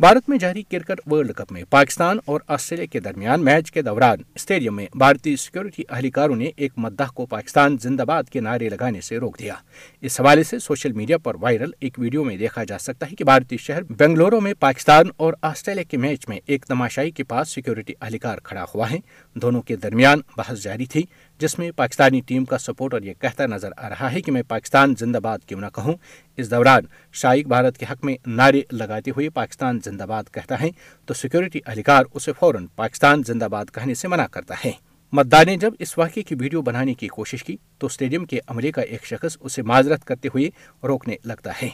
بھارت 0.00 0.28
میں 0.28 0.38
جاری 0.38 0.62
کرکٹ 0.62 1.00
ورلڈ 1.06 1.32
کپ 1.32 1.52
میں 1.52 1.62
پاکستان 1.70 2.18
اور 2.24 2.40
آسٹریلیا 2.46 2.86
کے 2.86 3.00
درمیان 3.00 3.44
میچ 3.44 3.72
کے 3.72 3.82
دوران 3.82 4.18
اسٹیڈیم 4.34 4.76
میں 4.76 4.86
بھارتی 4.94 5.36
سیکورٹی 5.36 5.82
اہلکاروں 5.88 6.36
نے 6.36 6.50
ایک 6.56 6.72
مداح 6.76 7.06
کو 7.06 7.26
پاکستان 7.26 7.76
زندہ 7.82 8.02
باد 8.02 8.24
کے 8.24 8.40
نعرے 8.40 8.68
لگانے 8.68 9.00
سے 9.00 9.18
روک 9.18 9.38
دیا۔ 9.38 9.54
اس 10.00 10.20
حوالے 10.20 10.42
سے 10.42 10.58
سوشل 10.58 10.92
میڈیا 10.92 11.18
پر 11.18 11.34
وائرل 11.40 11.70
ایک 11.80 11.98
ویڈیو 11.98 12.24
میں 12.24 12.36
دیکھا 12.36 12.64
جا 12.64 12.78
سکتا 12.78 13.06
ہے 13.10 13.16
کہ 13.16 13.24
بھارتی 13.24 13.56
شہر 13.56 13.82
بنگلورو 13.82 14.40
میں 14.40 14.54
پاکستان 14.60 15.10
اور 15.16 15.32
آسٹریلیا 15.42 15.82
کے 15.82 15.96
میچ 15.96 16.28
میں 16.28 16.38
ایک 16.46 16.64
تماشائی 16.64 17.10
کے 17.10 17.24
پاس 17.24 17.48
سیکورٹی 17.48 17.92
اہلکار 18.00 18.38
کھڑا 18.38 18.64
ہوا 18.74 18.90
ہے 18.90 18.98
دونوں 19.38 19.62
کے 19.62 19.76
درمیان 19.76 20.20
بحث 20.36 20.62
جاری 20.62 20.86
تھی، 20.86 21.02
جس 21.38 21.58
میں 21.58 21.70
پاکستانی 21.70 22.20
ٹیم 22.20 22.44
کا 22.44 22.58
سپورٹر 22.58 23.02
یہ 23.02 23.14
کہتا 23.20 23.46
نظر 23.46 23.70
آ 23.76 23.88
رہا 23.88 24.12
ہے 24.12 24.20
کہ 24.20 24.32
میں 24.32 24.42
پاکستان 24.48 24.94
زندہ 24.98 25.18
باد 25.18 25.38
کیوں 25.46 25.60
نہ 25.60 25.66
کہوں۔ 25.74 25.94
اس 26.36 26.50
دوران 26.50 26.82
شائق 27.12 27.46
بھارت 27.46 27.78
کے 27.78 27.86
حق 27.90 28.04
میں 28.04 28.16
نعرے 28.26 28.60
لگاتے 28.72 29.10
ہوئے 29.10 29.30
پاکستان 29.30 29.78
زندہ 29.84 30.02
باد 30.02 30.24
کہتا 30.32 30.60
ہے، 30.60 30.70
تو 31.06 31.14
سیکورٹی 31.14 31.60
اہلکار 31.66 32.04
اسے 32.14 32.32
فوراً 32.32 32.66
پاکستان 32.76 33.22
زندہ 33.26 33.44
باد 33.44 33.64
کہنے 33.74 33.94
سے 33.94 34.08
منع 34.08 34.26
کرتا 34.26 34.54
ہے۔ 34.64 34.72
متدار 35.12 35.44
نے 35.44 35.56
جب 35.56 35.72
اس 35.78 35.98
واقعے 35.98 36.22
کی 36.22 36.34
ویڈیو 36.40 36.62
بنانے 36.62 36.94
کی 36.94 37.08
کوشش 37.08 37.44
کی، 37.44 37.56
تو 37.78 37.86
اسٹیڈیم 37.86 38.24
کے 38.24 38.40
عملے 38.48 38.72
کا 38.72 38.82
ایک 38.82 39.06
شخص 39.06 39.36
اسے 39.40 39.62
معذرت 39.62 40.04
کرتے 40.04 40.28
ہوئے 40.28 40.50
روکنے 40.86 41.16
لگتا 41.24 41.50
ہے۔ 41.62 41.68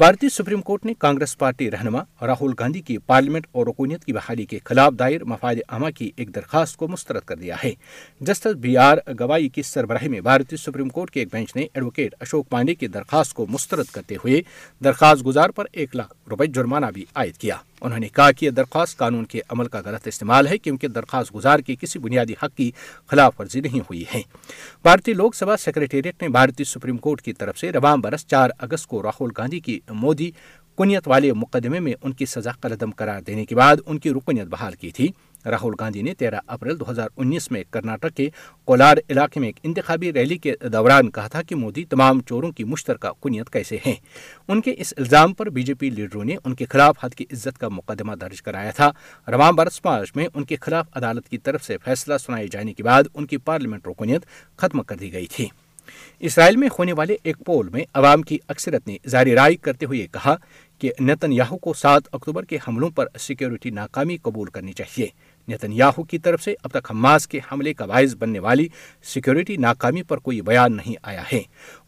بھارتی 0.00 0.28
سپریم 0.28 0.60
کورٹ 0.60 0.86
نے 0.86 0.94
کانگریس 0.98 1.38
پارٹی 1.38 1.70
رہنما 1.70 2.26
راہل 2.26 2.52
گاندھی 2.58 2.80
کی 2.80 2.98
پارلیمنٹ 2.98 3.46
اور 3.52 3.66
رکونیت 3.66 4.04
کی 4.04 4.12
بحالی 4.12 4.44
کے 4.44 4.58
خلاف 4.64 4.92
دائر 4.98 5.24
مفاد 5.24 5.54
عامہ 5.68 5.90
کی 5.90 6.10
ایک 6.16 6.34
درخواست 6.34 6.76
کو 6.76 6.88
مسترد 6.88 7.20
کر 7.20 7.36
دیا 7.36 7.56
ہے۔ 7.64 7.72
جسٹس 8.20 8.56
بی 8.60 8.76
آر 8.76 8.98
گوائی 9.20 9.48
کی 9.48 9.62
سربراہی 9.62 10.08
میں 10.08 10.20
بھارتی 10.20 10.56
سپریم 10.56 10.88
کورٹ 10.88 11.10
کے 11.10 11.20
ایک 11.20 11.28
بینچ 11.32 11.56
نے 11.56 11.62
ایڈوکیٹ 11.62 12.14
اشوک 12.20 12.48
پانڈے 12.48 12.74
کی 12.74 12.86
درخواست 12.86 13.34
کو 13.34 13.46
مسترد 13.46 13.84
کرتے 13.84 14.14
ہوئے 14.14 14.42
درخواست 14.84 15.26
گزار 15.26 15.50
پر 15.50 15.64
ایک 15.72 15.96
لاکھ 15.96 16.14
روپے 16.30 16.46
جرمانہ 16.46 16.86
بھی 16.94 17.04
عائد 17.14 17.36
کیا۔ 17.36 17.56
انہوں 17.80 17.98
نے 17.98 18.08
کہا 18.08 18.32
کہ 18.32 18.44
یہ 18.44 18.50
درخواست 18.50 18.96
قانون 18.96 19.24
کے 19.24 19.40
عمل 19.48 19.68
کا 19.68 19.80
غلط 19.84 20.06
استعمال 20.06 20.46
ہے 20.46 20.58
کیونکہ 20.58 20.88
درخواست 20.88 21.34
گزار 21.34 21.58
کی 21.58 21.76
کسی 21.80 21.98
بنیادی 21.98 22.32
حق 22.32 22.56
کی 22.56 22.70
خلاف 23.06 23.40
ورزی 23.40 23.60
نہیں 23.60 23.80
ہوئی 23.80 24.04
ہے۔ 24.14 24.22
بھارتی 24.82 25.12
لوک 25.12 25.34
سبھا 25.34 25.56
سیکرٹریٹ 25.56 26.22
نے 26.22 26.28
بھارتی 26.28 26.64
سپریم 26.64 26.96
کورٹ 26.96 27.22
کی 27.22 27.32
طرف 27.32 27.58
سے 27.58 27.72
رواں 27.72 27.96
برس 27.96 28.26
چار 28.26 28.50
اگست 28.58 28.86
کو 28.86 29.02
راہل 29.02 29.28
گاندھی 29.38 29.60
کی 29.60 29.80
مودی 29.90 30.30
کنیت 30.78 31.08
والے 31.08 31.32
مقدمے 31.32 31.80
میں 31.80 31.92
ان 32.02 32.12
کی 32.12 32.26
سزا 32.26 32.50
قلدم 32.50 32.90
قرار 32.90 33.20
دینے 33.20 33.44
کے 33.44 33.54
بعد 33.54 33.76
ان 33.86 33.98
کی 33.98 34.10
رکنیت 34.10 34.46
بحال 34.46 34.72
کی 34.72 34.90
تھی۔ 34.90 35.08
راہل 35.46 35.70
گاندھی 35.80 36.02
نے 36.02 36.14
تیرہ 36.14 36.40
اپریل 36.46 36.80
دو 36.80 36.90
ہزار 36.90 37.08
انیس 37.16 37.50
میں 37.50 37.64
کرناٹک 37.70 38.16
کے 38.16 38.30
کولار 38.64 38.96
علاقے 39.10 39.40
میں 39.40 39.48
ایک 39.48 39.56
انتخابی 39.62 40.12
ریلی 40.12 40.38
کے 40.38 40.54
دوران 40.72 41.10
کہا 41.10 41.28
تھا 41.28 41.42
کہ 41.42 41.54
مودی 41.54 41.84
تمام 41.84 42.20
چوروں 42.20 42.52
کی 42.52 42.64
مشترکہ 42.64 43.08
کنیت 43.22 43.50
کیسے 43.50 43.76
ہیں۔ 43.86 43.94
ان 44.48 44.60
کے 44.60 44.74
اس 44.78 44.94
الزام 44.96 45.34
پر 45.34 45.48
بی 45.48 45.62
جے 45.62 45.74
پی 45.74 45.90
لیڈروں 45.90 46.24
نے 46.24 46.36
ان 46.44 46.54
کے 46.54 46.64
خلاف 46.70 47.04
حد 47.04 47.10
کی 47.10 47.24
عزت 47.32 47.58
کا 47.58 47.68
مقدمہ 47.68 48.12
درج 48.12 48.42
کرایا 48.42 48.70
تھا۔ 48.70 48.92
رواں 49.28 49.52
برس 49.52 49.80
مارچ 49.84 50.12
میں 50.14 50.28
ان 50.34 50.44
کے 50.44 50.56
خلاف 50.60 50.86
عدالت 50.92 51.28
کی 51.28 51.38
طرف 51.38 51.64
سے 51.64 51.76
فیصلہ 51.84 52.18
سنائے 52.18 52.46
جانے 52.50 52.72
کے 52.72 52.82
بعد 52.82 53.02
ان 53.14 53.26
کی 53.26 53.36
پارلیمنٹ 53.36 53.86
رکنیت 53.86 54.22
ختم 54.56 54.82
کر 54.82 54.96
دی 54.96 55.12
گئی 55.12 55.26
تھی۔ 55.26 55.46
اسرائیل 56.20 56.56
میں 56.56 56.68
ہونے 56.78 56.92
والے 56.92 57.16
ایک 57.22 57.36
پول 57.46 57.68
میں 57.68 57.84
عوام 57.94 58.22
کی 58.22 58.38
اکثرت 58.48 58.86
نے 58.86 58.96
ظاہر 59.08 59.26
رائے 59.26 59.56
کرتے 59.56 59.86
ہوئے 59.86 60.06
کہا 60.12 60.34
کہ 60.78 60.92
نتن 61.00 61.32
یاہو 61.32 61.58
کو 61.58 61.72
سات 61.72 62.02
اکتوبر 62.12 62.44
کے 62.44 62.58
حملوں 62.68 62.90
پر 62.90 63.06
سیکیورٹی 63.18 63.70
ناکامی 63.70 64.16
قبول 64.16 64.48
کرنی 64.48 64.72
چاہیے۔ 64.72 65.06
نتن 65.48 65.72
یاہو 65.72 66.02
کی 66.02 66.18
طرف 66.18 66.42
سے 66.42 66.54
اب 66.62 66.70
تک 66.70 66.90
حماس 66.90 67.28
کے 67.28 67.38
حملے 67.52 67.74
کا 67.74 67.86
باعث 67.86 68.14
بننے 68.18 68.38
والی 68.38 68.68
سیکیورٹی 69.02 69.56
ناکامی 69.56 70.02
پر 70.02 70.18
کوئی 70.18 70.40
بیان 70.40 70.76
نہیں 70.76 70.94
آیا 71.02 71.22
ہے۔ 71.32 71.42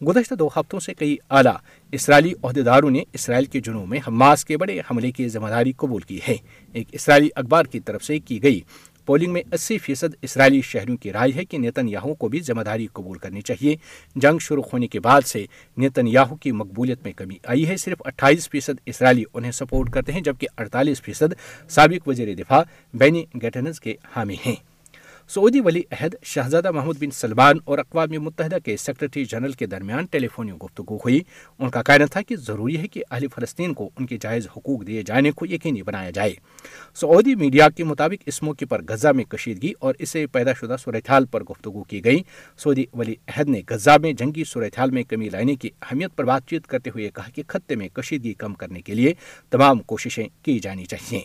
گزشتہ 0.07 0.35
دو 0.35 0.47
ہفتوں 0.47 0.81
سے 0.81 0.95
کئی 0.95 1.17
اعلیٰ 1.31 1.57
اسرائیلی 1.93 2.33
عہدیداروں 2.43 2.91
نے 2.91 3.03
اسرائیل 3.13 3.45
کے 3.45 3.61
جنوب 3.61 3.89
میں 3.89 3.99
حماس 4.09 4.45
کے 4.45 4.57
بڑے 4.57 4.81
حملے 4.81 5.11
کی 5.11 5.29
ذمہ 5.29 5.49
داری 5.49 5.73
قبول 5.73 6.03
کی 6.03 6.19
ہے۔ 6.29 6.37
ایک 6.73 6.89
اسرائیلی 6.93 7.29
اخبار 7.37 7.65
کی 7.65 7.81
طرف 7.81 8.05
سے 8.05 8.19
کی 8.19 8.43
گئی 8.43 8.61
پولنگ 9.07 9.33
میں 9.33 9.43
اسی 9.53 9.79
فیصد 9.79 10.15
اسرائیلی 10.23 10.61
شہریوں 10.61 10.97
کی 10.97 11.13
رائے 11.13 11.33
ہے 11.37 11.45
کہ 11.45 11.59
نیتن 11.59 11.89
یاہو 11.89 12.15
کو 12.15 12.29
بھی 12.29 12.41
ذمہ 12.41 12.63
داری 12.63 12.87
قبول 12.93 13.19
کرنی 13.19 13.41
چاہیے۔ 13.41 13.77
جنگ 14.17 14.39
شروع 14.39 14.63
ہونے 14.73 14.87
کے 14.87 15.01
بعد 15.01 15.23
سے 15.23 15.47
نیتن 15.77 16.07
یاہو 16.07 16.37
کی 16.37 16.53
مقبولیت 16.53 16.99
میں 17.05 17.13
کمی 17.13 17.37
آئی 17.45 17.69
ہے۔ 17.69 17.77
صرف 17.77 18.03
اٹھائیس 18.05 18.49
فیصد 18.49 18.81
اسرائیلی 18.87 19.25
انہیں 19.35 19.53
سپورٹ 19.53 19.91
کرتے 19.91 20.13
ہیں، 20.13 20.21
جبکہ 20.21 20.47
اڑتالیس 20.59 21.03
فیصد 21.03 21.35
سابق 21.69 22.09
وزیر 22.09 22.35
دفاع 22.35 22.63
بینی 22.95 23.25
گیٹنز 23.43 23.81
کے 23.81 23.95
حامی 24.17 24.37
ہیں۔ 24.47 24.72
سعودی 25.29 25.61
ولی 25.61 25.83
عہد 25.91 26.15
شہزادہ 26.23 26.71
محمود 26.71 26.99
بن 27.01 27.11
سلمان 27.11 27.57
اور 27.65 27.79
اقوام 27.79 28.23
متحدہ 28.23 28.57
کے 28.65 28.77
سیکرٹری 28.77 29.25
جنرل 29.25 29.53
کے 29.53 29.67
درمیان 29.67 30.07
ٹیلی 30.07 30.29
فونی 30.29 30.53
گفتگو 30.53 30.97
ہوئی۔ 30.97 31.21
ان 31.59 31.71
کا 31.71 31.83
کہنا 31.83 32.05
تھا 32.05 32.23
کہ 32.23 32.37
ضروری 32.37 32.77
ہے 32.77 32.89
کہ 32.89 33.03
اہل 33.11 33.27
فلسطین 33.29 33.75
کو 33.75 33.91
ان 33.99 34.07
کے 34.07 34.19
جائز 34.21 34.47
حقوق 34.57 34.87
دیے 34.87 35.03
جانے 35.03 35.31
کو 35.31 35.47
یقینی 35.47 35.83
بنایا 35.83 36.11
جائے۔ 36.11 36.35
سعودی 36.95 37.35
میڈیا 37.35 37.69
کے 37.69 37.85
مطابق 37.85 38.23
اس 38.27 38.43
موقع 38.43 38.65
پر 38.69 38.83
غزہ 38.89 39.09
میں 39.09 39.25
کشیدگی 39.25 39.73
اور 39.79 39.95
اسے 39.99 40.27
پیدا 40.27 40.53
شدہ 40.53 40.77
صورتحال 40.85 41.27
پر 41.27 41.43
گفتگو 41.43 41.83
کی 41.83 42.05
گئی۔ 42.05 42.23
سعودی 42.57 42.85
ولی 42.95 43.15
عہد 43.29 43.49
نے 43.49 43.63
غزہ 43.71 43.99
میں 44.03 44.13
جنگی 44.13 44.45
صورتحال 44.45 44.91
میں 44.91 45.03
کمی 45.03 45.29
لانے 45.29 45.55
کی 45.55 45.71
اہمیت 45.83 46.17
پر 46.17 46.25
بات 46.25 46.47
چیت 46.47 46.67
کرتے 46.67 46.91
ہوئے 46.91 47.11
کہا 47.15 47.31
کہ 47.35 47.43
خطے 47.47 47.75
میں 47.75 47.89
کشیدگی 47.89 48.35
کم 48.35 48.55
کرنے 48.55 48.81
کے 48.81 48.95
لیے 48.95 49.15
تمام 49.51 49.79
کوششیں 49.79 50.29
کی 50.43 50.59
جانی 50.59 50.85
چاہیے 50.85 51.21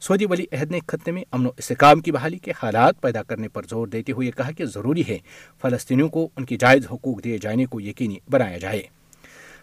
سعودی 0.00 0.24
ولی 0.24 0.44
عہد 0.52 0.70
نے 0.70 0.78
خطے 0.86 1.10
میں 1.10 1.24
امن 1.30 1.46
و 1.46 1.50
استحکام 1.56 2.00
کی 2.00 2.12
بحالی 2.12 2.38
کے 2.38 2.52
حالات 2.62 3.00
پیدا 3.00 3.22
کرنے 3.22 3.48
پر 3.48 3.62
زور 3.70 3.86
دیتے 3.86 4.12
ہوئے 4.12 4.30
کہا 4.30 4.50
کہ 4.50 4.64
ضروری 4.64 5.02
ہے 5.08 5.18
فلسطینیوں 5.62 6.08
کو 6.08 6.28
ان 6.36 6.44
کی 6.44 6.56
جائز 6.56 6.86
حقوق 6.92 7.24
دیے 7.24 7.38
جانے 7.38 7.66
کو 7.66 7.80
یقینی 7.80 8.16
بنایا 8.30 8.58
جائے۔ 8.58 8.82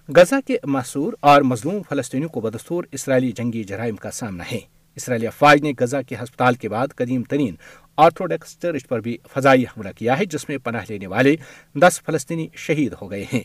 غزہ 0.07 0.35
کے 0.47 0.57
محصور 0.63 1.13
اور 1.19 1.41
مظلوم 1.41 1.81
فلسطینیوں 1.89 2.29
کو 2.29 2.41
بدستور 2.41 2.83
اسرائیلی 2.91 3.31
جنگی 3.31 3.63
جرائم 3.63 3.95
کا 3.95 4.11
سامنا 4.11 4.43
ہے۔ 4.51 4.59
اسرائیلی 4.95 5.27
افواج 5.27 5.61
نے 5.61 5.73
غزہ 5.79 5.97
کے 6.07 6.15
ہسپتال 6.15 6.53
کے 6.53 6.69
بعد 6.69 6.87
قدیم 6.95 7.23
ترین 7.23 7.55
آرتھوڈکس 7.97 8.59
چرچ 8.61 8.87
پر 8.87 8.99
بھی 8.99 9.17
فضائی 9.33 9.63
حملہ 9.63 9.89
کیا 9.97 10.19
ہے، 10.19 10.25
جس 10.25 10.49
میں 10.49 10.57
پناہ 10.57 10.85
لینے 10.89 11.07
والے 11.07 11.35
دس 11.75 12.01
فلسطینی 12.05 12.47
شہید 12.55 12.93
ہو 13.01 13.11
گئے 13.11 13.25
ہیں۔ 13.33 13.41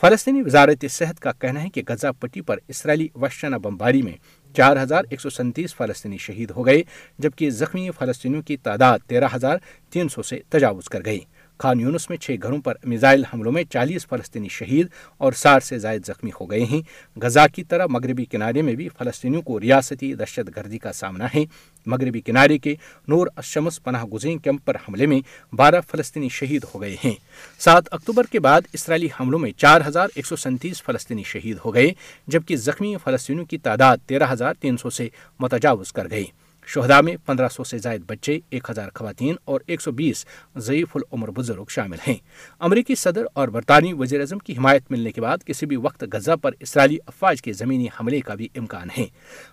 فلسطینی 0.00 0.42
وزارت 0.42 0.84
صحت 0.90 1.20
کا 1.20 1.32
کہنا 1.32 1.62
ہے 1.62 1.68
کہ 1.68 1.82
غزہ 1.88 2.06
پٹی 2.20 2.40
پر 2.40 2.56
اسرائیلی 2.68 3.08
وحشانہ 3.14 3.56
بمباری 3.56 4.02
میں 4.02 4.12
چار 4.56 4.82
ہزار 4.82 5.04
ایک 5.10 5.20
سو 5.20 5.30
سینتیس 5.30 5.74
فلسطینی 5.74 6.18
شہید 6.18 6.50
ہو 6.50 6.66
گئے، 6.66 6.82
جبکہ 7.18 7.50
زخمی 7.50 7.90
فلسطینیوں 7.98 8.42
کی 8.42 8.56
تعداد 8.56 8.98
تیرہ 9.06 9.28
ہزار 9.34 9.58
تین 9.90 10.08
سو 10.08 10.22
سے 10.22 10.40
تجاوز 10.48 10.84
کر 10.84 11.00
گئی۔ 11.04 11.20
خان 11.58 11.80
یونس 11.80 12.10
میں 12.10 12.16
چھ 12.16 12.36
گھروں 12.42 12.60
پر 12.60 12.74
میزائل 12.84 13.24
حملوں 13.24 13.52
میں 13.52 13.64
چالیس 13.64 14.06
فلسطینی 14.06 14.48
شہید 14.48 14.86
اور 15.18 15.32
ساٹھ 15.32 15.64
سے 15.64 15.78
زائد 15.78 16.06
زخمی 16.06 16.30
ہو 16.40 16.50
گئے 16.50 16.64
ہیں۔ 16.64 16.80
غزہ 17.22 17.40
کی 17.54 17.64
طرح 17.64 17.86
مغربی 17.86 18.24
کنارے 18.24 18.62
میں 18.62 18.72
بھی 18.72 18.88
فلسطینیوں 18.88 19.42
کو 19.42 19.60
ریاستی 19.60 20.14
دہشت 20.14 20.56
گردی 20.56 20.78
کا 20.78 20.92
سامنا 20.92 21.26
ہے۔ 21.34 21.44
مغربی 21.86 22.20
کنارے 22.20 22.58
کے 22.58 22.74
نور 23.08 23.26
اشمس 23.36 23.82
پناہ 23.82 24.04
گزین 24.04 24.38
کیمپ 24.38 24.64
پر 24.64 24.74
حملے 24.74 25.06
میں 25.06 25.20
بارہ 25.52 25.80
فلسطینی 25.90 26.28
شہید 26.28 26.64
ہو 26.74 26.80
گئے 26.80 26.96
ہیں۔ 27.04 27.14
سات 27.58 27.84
اکتوبر 27.90 28.24
کے 28.24 28.40
بعد 28.40 28.60
اسرائیلی 28.72 29.08
حملوں 29.20 29.38
میں 29.38 29.52
چار 29.56 29.80
ہزار 29.88 30.08
ایک 30.14 30.26
سو 30.26 30.36
سینتیس 30.36 30.82
فلسطینی 30.82 31.22
شہید 31.22 31.56
ہو 31.64 31.74
گئے، 31.74 31.90
جبکہ 32.26 32.56
زخمی 32.56 32.94
فلسطینیوں 33.04 33.46
کی 33.46 33.58
تعداد 33.58 33.96
تیرہ 34.06 34.32
ہزار 34.32 34.54
تین 34.60 34.76
سو 34.76 34.90
سے 34.90 35.08
متجاوز 35.40 35.92
کر 35.92 36.10
گئی۔ 36.10 36.24
شہدا 36.68 37.00
میں 37.00 37.16
پندرہ 37.26 37.48
سو 37.48 37.64
سے 37.64 37.78
زائد 37.78 38.02
بچے، 38.06 38.38
ایک 38.50 38.70
ہزار 38.70 38.88
خواتین 38.94 39.36
اور 39.44 39.60
ایک 39.66 39.80
سو 39.80 39.92
بیس 39.92 40.26
ضعیف 40.56 40.88
العمر 40.94 41.30
بزرگ 41.30 41.64
شامل 41.68 41.96
ہیں۔ 42.06 42.14
امریکی 42.58 42.94
صدر 42.94 43.24
اور 43.32 43.48
برطانوی 43.48 43.92
وزیر 43.92 44.20
اعظم 44.20 44.38
کی 44.38 44.52
حمایت 44.58 44.90
ملنے 44.90 45.12
کے 45.12 45.20
بعد 45.20 45.38
کسی 45.46 45.66
بھی 45.66 45.76
وقت 45.76 46.04
غزہ 46.12 46.36
پر 46.42 46.50
اسرائیلی 46.60 46.96
افواج 47.06 47.42
کے 47.42 47.52
زمینی 47.52 47.86
حملے 47.86 48.20
کا 48.20 48.34
بھی 48.34 48.48
امکان 48.56 48.88
ہے۔ 48.98 49.06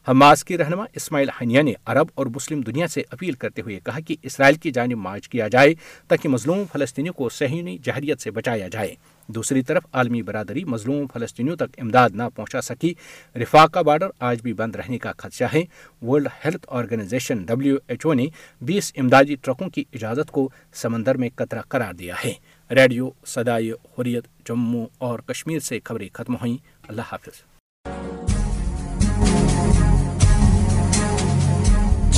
حماس 0.08 0.43
کی 0.43 0.58
رہنما 0.58 0.86
اسماعیل 0.93 1.29
ہنیا 1.41 1.62
نے 1.62 1.74
عرب 1.86 2.08
اور 2.15 2.25
مسلم 2.25 2.62
دنیا 2.62 2.88
سے 2.88 3.03
اپیل 3.10 3.32
کرتے 3.32 3.62
ہوئے 3.62 3.79
کہا 3.84 4.00
کہ 4.00 4.15
اسرائیل 4.22 4.55
کی 4.55 4.72
جانب 4.72 4.98
مارچ 4.98 5.29
کیا 5.29 5.48
جائے 5.48 5.74
تاکہ 6.08 6.29
مظلوم 6.29 6.63
فلسطینیوں 6.74 7.13
کو 7.13 7.29
صہیونی 7.29 7.77
جہریت 7.84 8.22
سے 8.22 8.32
بچایا 8.32 8.67
جائے۔ 8.67 8.96
دوسری 9.27 9.63
طرف 9.63 9.86
عالمی 9.92 10.22
برادری 10.22 10.63
مظلوم 10.63 11.08
فلسطینیوں 11.13 11.56
تک 11.56 11.80
امداد 11.82 12.10
نہ 12.13 12.24
پہنچا 12.36 12.62
سکی۔ 12.62 12.94
رفاق 13.36 13.72
کا 13.72 13.82
بارڈر 13.82 14.08
آج 14.20 14.42
بھی 14.42 14.53
بند 14.53 14.75
رہنے 14.75 14.98
کا 14.98 15.12
خدشہ 15.18 15.44
ہے۔ 15.53 15.63
World 16.01 16.27
health 16.46 16.68
organization 16.68 17.44
W 17.44 17.75
H 17.88 18.06
O 18.06 18.13
نے 18.13 18.25
بیس 18.62 18.92
امدادی 18.98 19.36
ٹرکوں 19.36 19.70
کی 19.70 19.84
اجازت 19.94 20.32
کو 20.32 20.50
سمندر 20.74 21.18
میں 21.18 21.30
قطرہ 21.36 21.62
قرار 21.62 21.94
دیا 21.94 22.15
ہے۔ 22.25 22.34
ریڈیو 22.72 23.10
سدائے 23.25 23.72
حریت 23.72 24.24
جموں 24.50 24.86
اور 24.98 25.20
کشمیر 25.20 25.60
سے 25.60 25.80
خبریں 25.84 26.10
ختم 26.13 26.36
ہوئیں۔ 26.36 26.58
اللہ 26.88 27.01
حافظ۔ 27.12 27.44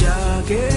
جاگے 0.01 0.69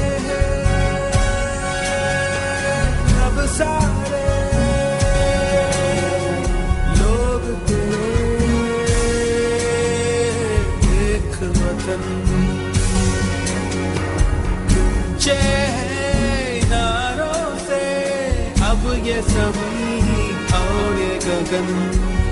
سبھی 19.26 20.30
اور 20.52 20.98
گگن 21.26 21.72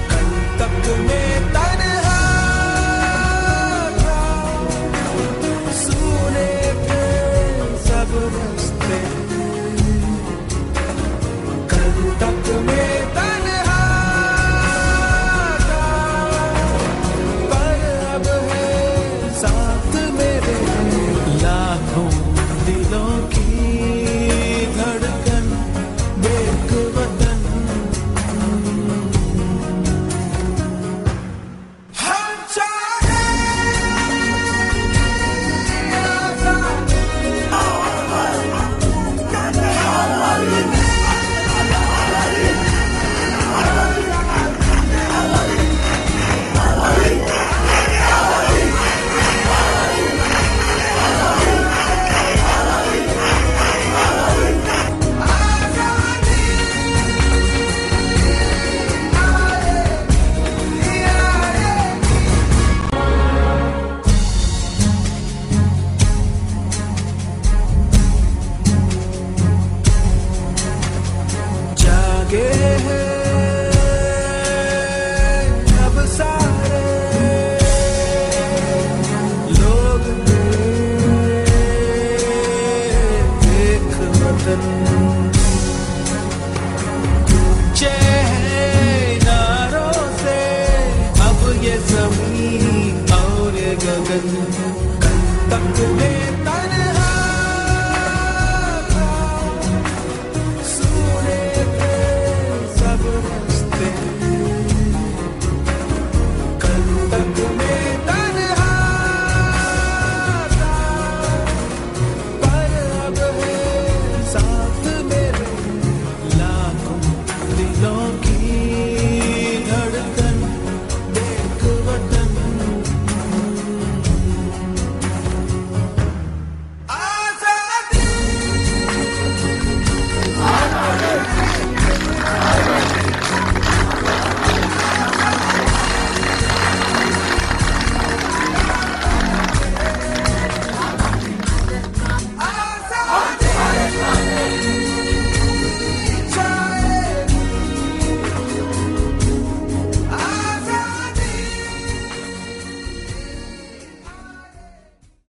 کل 0.09 0.31
تک 0.59 0.89
میں 0.99 1.46